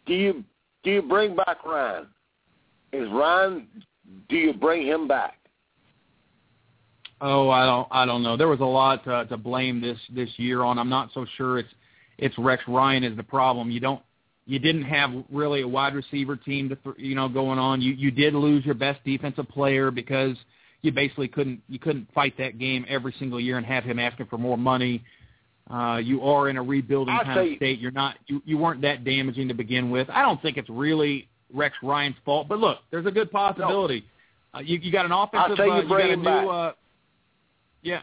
[0.05, 0.43] do you
[0.83, 2.07] do you bring back Ryan?
[2.93, 3.67] Is Ryan?
[4.29, 5.37] Do you bring him back?
[7.19, 8.37] Oh, I don't, I don't know.
[8.37, 10.77] There was a lot to, to blame this this year on.
[10.77, 11.69] I'm not so sure it's
[12.17, 13.69] it's Rex Ryan is the problem.
[13.69, 14.01] You don't,
[14.47, 17.81] you didn't have really a wide receiver team to, th- you know, going on.
[17.81, 20.37] You you did lose your best defensive player because
[20.81, 24.27] you basically couldn't you couldn't fight that game every single year and have him asking
[24.27, 25.03] for more money.
[25.69, 27.79] Uh, you are in a rebuilding I'll kind of state.
[27.79, 30.09] You're not you, you weren't that damaging to begin with.
[30.09, 32.47] I don't think it's really Rex Ryan's fault.
[32.47, 34.05] But look, there's a good possibility.
[34.53, 35.57] Uh, you you got an offensive.
[35.57, 36.23] say you uh, you got a new.
[36.23, 36.47] back.
[36.47, 36.71] Uh,
[37.81, 38.01] yeah.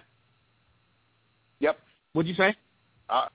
[1.60, 1.78] Yep.
[2.12, 2.54] What'd you say?
[3.08, 3.28] I,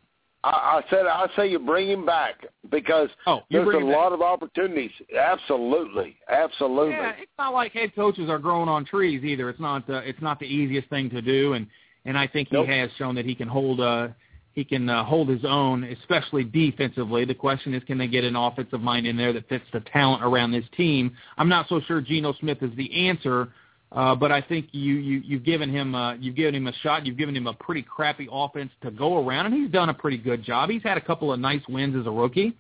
[0.44, 4.22] I I said I say you bring him back because Oh, there's a lot of
[4.22, 4.92] opportunities.
[5.18, 6.94] Absolutely, absolutely.
[6.94, 9.50] Yeah, it's not like head coaches are growing on trees either.
[9.50, 9.90] It's not.
[9.90, 11.68] Uh, it's not the easiest thing to do, and
[12.06, 12.68] and I think he Nope.
[12.68, 13.82] has shown that he can hold.
[13.82, 14.10] Uh,
[14.54, 17.24] he can uh, hold his own, especially defensively.
[17.24, 20.24] The question is, can they get an offensive mind in there that fits the talent
[20.24, 21.16] around this team?
[21.38, 23.50] I'm not so sure Geno Smith is the answer,
[23.92, 27.06] uh, but I think you, you you've given him uh, you've given him a shot.
[27.06, 30.18] You've given him a pretty crappy offense to go around, and he's done a pretty
[30.18, 30.70] good job.
[30.70, 32.56] He's had a couple of nice wins as a rookie,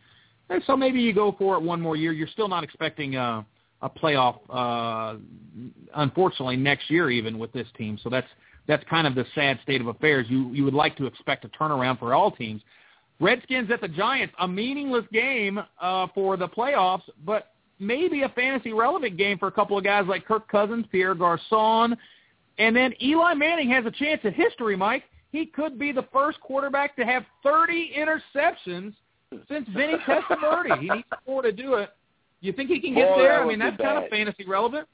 [0.49, 2.13] and so maybe you go for it one more year.
[2.13, 3.45] You're still not expecting a,
[3.83, 5.17] a playoff, uh,
[5.95, 7.99] unfortunately, next year even with this team.
[8.03, 8.27] So that's
[8.67, 10.25] that's kind of the sad state of affairs.
[10.29, 12.63] You you would like to expect a turnaround for all teams.
[13.19, 18.73] Redskins at the Giants, a meaningless game uh, for the playoffs, but maybe a fantasy
[18.73, 21.95] relevant game for a couple of guys like Kirk Cousins, Pierre Garcon,
[22.57, 25.03] And then Eli Manning has a chance at history, Mike.
[25.31, 28.93] He could be the first quarterback to have 30 interceptions
[29.47, 30.79] since Vinny Testaverde.
[30.79, 31.89] he needs more to do it.
[32.41, 33.43] You think he can get Boy, there?
[33.43, 34.87] I mean, that's kind of fantasy relevant.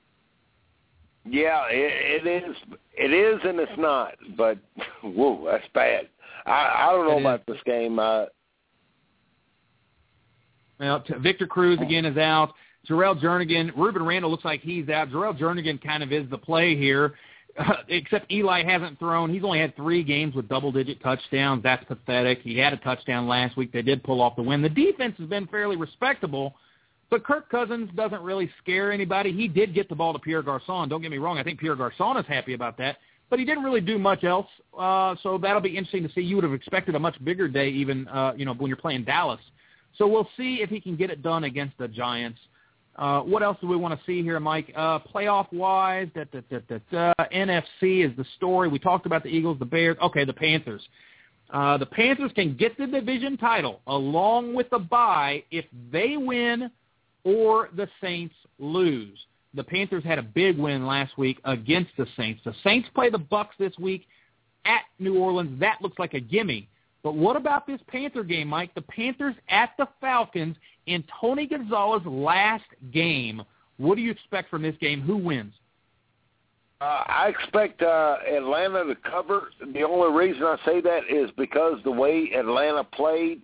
[1.28, 2.56] Yeah, it, it is.
[2.94, 4.14] It is, and it's not.
[4.38, 4.58] But
[5.04, 6.10] whoa, that's bad.
[6.46, 7.46] I, I don't know It about is.
[7.48, 7.98] this game.
[7.98, 8.26] Uh,
[10.80, 12.54] Well, t- Victor Cruz again is out.
[12.88, 15.10] Jerrel Jernigan, Rueben Randle looks like he's out.
[15.10, 17.14] Jerrel Jernigan kind of is the play here,
[17.88, 19.34] except Eli hasn't thrown.
[19.34, 21.64] He's only had three games with double-digit touchdowns.
[21.64, 22.40] That's pathetic.
[22.42, 23.72] He had a touchdown last week.
[23.72, 24.62] They did pull off the win.
[24.62, 26.56] The defense has been fairly respectable,
[27.10, 29.32] but Kirk Cousins doesn't really scare anybody.
[29.32, 30.90] He did get the ball to Pierre Garcon.
[30.90, 31.38] Don't get me wrong.
[31.38, 32.98] I think Pierre Garcon is happy about that,
[33.30, 34.48] but he didn't really do much else.
[34.78, 36.22] Uh, so that'll be interesting to see.
[36.22, 39.06] You would have expected a much bigger day, even uh, you know when you're playing
[39.06, 39.40] Dallas.
[39.98, 42.40] So we'll see if he can get it done against the Giants.
[42.98, 44.72] Uh, what else do we want to see here, Mike?
[44.76, 48.70] Uh, playoff wise, that that that that uh, NFC is the story.
[48.70, 49.98] We talked about the Eagles, the Bears.
[50.02, 50.82] Okay, the Panthers.
[51.50, 56.72] Uh, the Panthers can get the division title along with the bye if they win
[57.24, 59.18] or the Saints lose.
[59.54, 62.42] The Panthers had a big win last week against the Saints.
[62.46, 64.06] The Saints play the Bucs this week
[64.66, 65.60] at New Orleans.
[65.60, 66.68] That looks like a gimme.
[67.06, 68.74] But what about this Panther game, Mike?
[68.74, 73.42] The Panthers at the Falcons in Tony Gonzalez's last game.
[73.78, 75.02] What do you expect from this game?
[75.02, 75.54] Who wins?
[76.82, 79.50] uh, I expect uh, Atlanta to cover.
[79.74, 83.42] The only reason I say that is because the way Atlanta played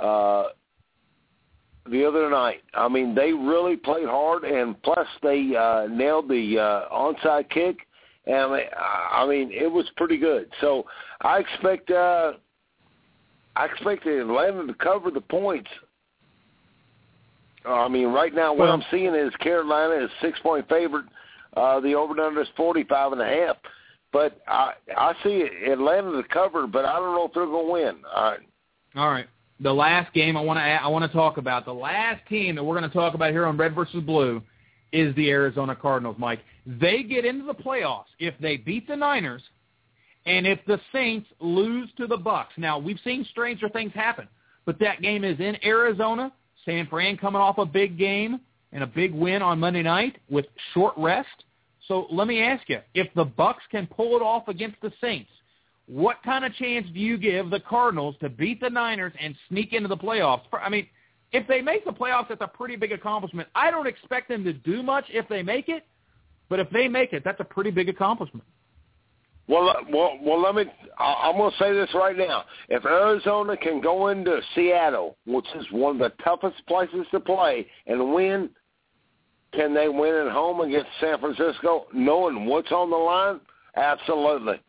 [0.00, 0.44] uh,
[1.90, 2.62] the other night.
[2.74, 7.76] I mean, they really played hard, and plus they uh, nailed the uh, onside kick.
[8.26, 10.48] And I mean, I mean, it was pretty good.
[10.60, 10.86] So
[11.20, 12.34] I expect uh,
[13.56, 15.68] I expect Atlanta to cover the points.
[17.64, 21.06] Uh, I mean, right now what Well- I'm seeing is Carolina is six point favorite.
[21.56, 23.56] Uh, the over and under is forty five and a half.
[24.12, 27.72] But I I see Atlanta to cover, but I don't know if they're going to
[27.72, 27.96] win.
[28.14, 28.34] Uh,
[28.96, 29.26] All right.
[29.60, 31.64] The last game I want to I want to talk about.
[31.64, 34.42] The last team that we're going to talk about here on Red versus Blue
[34.92, 36.40] is the Arizona Cardinals, Mike.
[36.66, 39.42] They get into the playoffs if they beat the Niners
[40.26, 42.56] and if the Saints lose to the Bucs.
[42.56, 44.28] Now, we've seen stranger things happen,
[44.64, 46.32] but that game is in Arizona.
[46.64, 48.40] San Fran coming off a big game
[48.72, 51.44] and a big win on Monday night with short rest.
[51.88, 55.30] So let me ask you, if the Bucs can pull it off against the Saints,
[55.86, 59.72] what kind of chance do you give the Cardinals to beat the Niners and sneak
[59.72, 60.42] into the playoffs?
[60.52, 60.86] I mean,
[61.32, 63.48] if they make the playoffs, that's a pretty big accomplishment.
[63.54, 65.84] I don't expect them to do much if they make it,
[66.48, 68.46] but if they make it, that's a pretty big accomplishment.
[69.48, 70.40] Well, well, well.
[70.40, 70.64] Let me.
[70.98, 72.44] I- I'm going to say this right now.
[72.68, 77.66] If Arizona can go into Seattle, which is one of the toughest places to play,
[77.86, 78.50] and win,
[79.52, 83.40] can they win at home against San Francisco, knowing what's on the line?
[83.76, 84.60] Absolutely.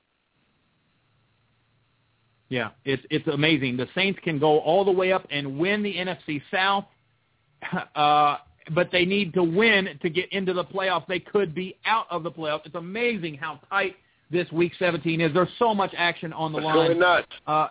[2.50, 3.78] Yeah, it's it's amazing.
[3.78, 6.86] The Saints can go all the way up and win the NFC South,
[7.96, 8.38] uh,
[8.76, 11.08] but they need to win to get into the playoffs.
[11.08, 12.66] They could be out of the playoffs.
[12.66, 13.96] It's amazing how tight
[14.34, 15.34] this Week 17 is.
[15.34, 16.76] There's so much action on the It's line.
[16.76, 17.28] really nuts.
[17.48, 17.68] Uh,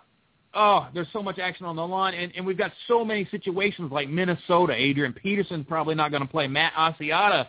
[0.55, 3.91] oh, there's so much action on the line, and, and we've got so many situations
[3.91, 4.73] like Minnesota.
[4.73, 6.47] Adrian Peterson's probably not going to play.
[6.47, 7.47] Matt Asiata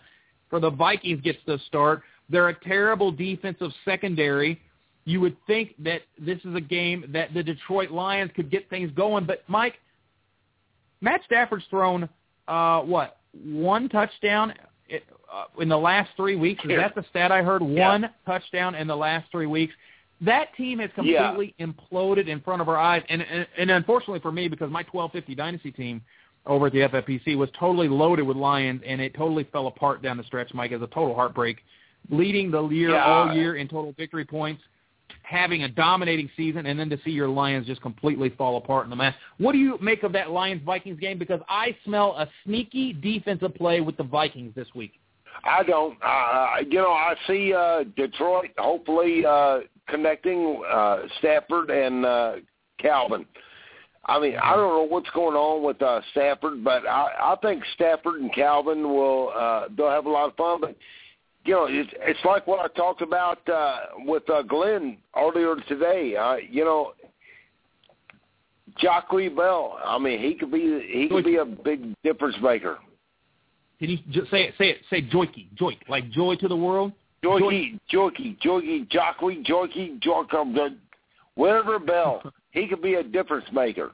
[0.51, 2.03] for the Vikings gets the start.
[2.29, 4.61] They're a terrible defensive secondary.
[5.05, 8.91] You would think that this is a game that the Detroit Lions could get things
[8.93, 9.75] going, but Mike,
[11.01, 12.09] Matt Stafford's thrown
[12.49, 14.55] uh, what one touchdown
[15.33, 16.62] uh, in the last three weeks.
[16.64, 17.62] Is that the stat I heard?
[17.62, 17.89] Yeah.
[17.89, 19.75] One touchdown in the last three weeks.
[20.20, 21.29] That team has Yeah.
[21.33, 24.83] completely imploded in front of our eyes, and, and and unfortunately for me, because my
[24.91, 26.01] 1250 dynasty team
[26.47, 30.16] over at the FFPC was totally loaded with Lions, and it totally fell apart down
[30.16, 30.53] the stretch.
[30.55, 31.59] Mike, as a total heartbreak,
[32.11, 33.05] leading the year Yeah.
[33.05, 34.62] all year in total victory points,
[35.22, 38.91] having a dominating season, and then to see your Lions just completely fall apart in
[38.91, 39.14] the mess.
[39.39, 41.18] What do you make of that Lions Vikings game?
[41.18, 45.01] Because I smell a sneaky defensive play with the Vikings this week.
[45.43, 45.99] I don't.
[46.03, 52.32] Uh, you know, I see uh, Detroit hopefully uh, connecting uh, Stafford and uh,
[52.78, 53.26] Calvin.
[54.07, 57.62] I mean, I don't know what's going on with uh, Stafford, but I, I think
[57.74, 60.61] Stafford and Calvin will uh, they'll have a lot of fun.
[60.61, 60.76] But
[61.45, 66.16] you know, it's, it's like what I talked about uh, with uh, Glenn earlier today.
[66.16, 66.93] Uh, you know,
[68.78, 69.78] Jacques Bell.
[69.85, 72.78] I mean, he could be he could be a big difference maker.
[73.79, 74.55] Can you just say it?
[74.59, 74.79] Say it.
[74.91, 76.93] Say joiky, joik, like joy to the world.
[77.25, 80.77] Jorky, Jorky, Jorky, Jockey, Jorky, Jorkum,
[81.35, 82.22] whatever Bell.
[82.51, 83.93] He could be a difference maker.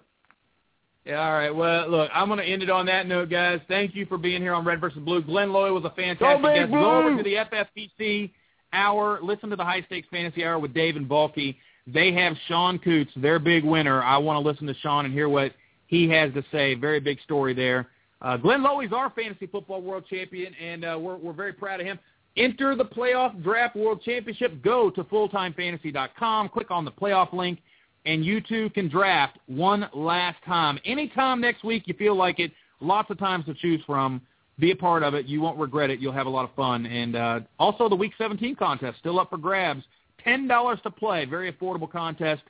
[1.04, 1.50] Yeah, all right.
[1.50, 3.60] Well, look, I'm going to end it on that note, guys.
[3.68, 5.22] Thank you for being here on Red versus Blue.
[5.22, 6.70] Glenn Lowy was a fantastic Go guest.
[6.70, 7.16] Go over Blue!
[7.18, 8.30] to the FFPC
[8.72, 11.58] hour, listen to the High Stakes Fantasy Hour with Dave and Bulky.
[11.86, 14.02] They have Sean Coots, their big winner.
[14.02, 15.52] I want to listen to Sean and hear what
[15.86, 16.74] he has to say.
[16.74, 17.88] Very big story there.
[18.22, 21.86] Uh, Glenn Lowy's our fantasy football world champion, and uh, we're, we're very proud of
[21.86, 21.98] him.
[22.36, 24.62] Enter the playoff draft world championship.
[24.62, 26.48] Go to fulltimefantasy.com.
[26.50, 27.58] Click on the playoff link,
[28.06, 30.78] and you too can draft one last time.
[30.84, 32.52] Anytime next week you feel like it.
[32.80, 34.22] Lots of times to choose from.
[34.58, 35.26] Be a part of it.
[35.26, 36.00] You won't regret it.
[36.00, 36.86] You'll have a lot of fun.
[36.86, 39.82] And uh, also the Week 17 contest still up for grabs.
[40.22, 41.24] Ten dollars to play.
[41.24, 42.42] Very affordable contest.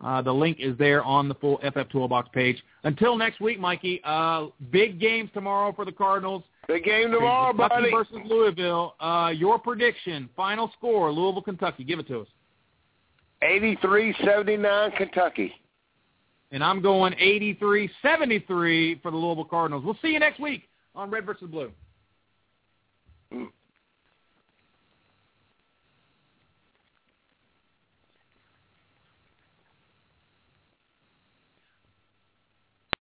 [0.00, 2.62] Uh, the link is there on the full FF Toolbox page.
[2.84, 4.00] Until next week, Mikey.
[4.04, 6.42] Uh, big games tomorrow for the Cardinals.
[6.68, 7.90] Big game tomorrow, Kentucky buddy.
[7.90, 8.94] versus Louisville.
[9.00, 11.84] Uh, your prediction, final score, Louisville, Kentucky.
[11.84, 12.28] Give it to us.
[13.42, 15.52] 83-79 Kentucky.
[16.50, 19.84] And I'm going 83-73 for the Louisville Cardinals.
[19.84, 21.70] We'll see you next week on Red versus Blue.
[23.32, 23.48] Mm.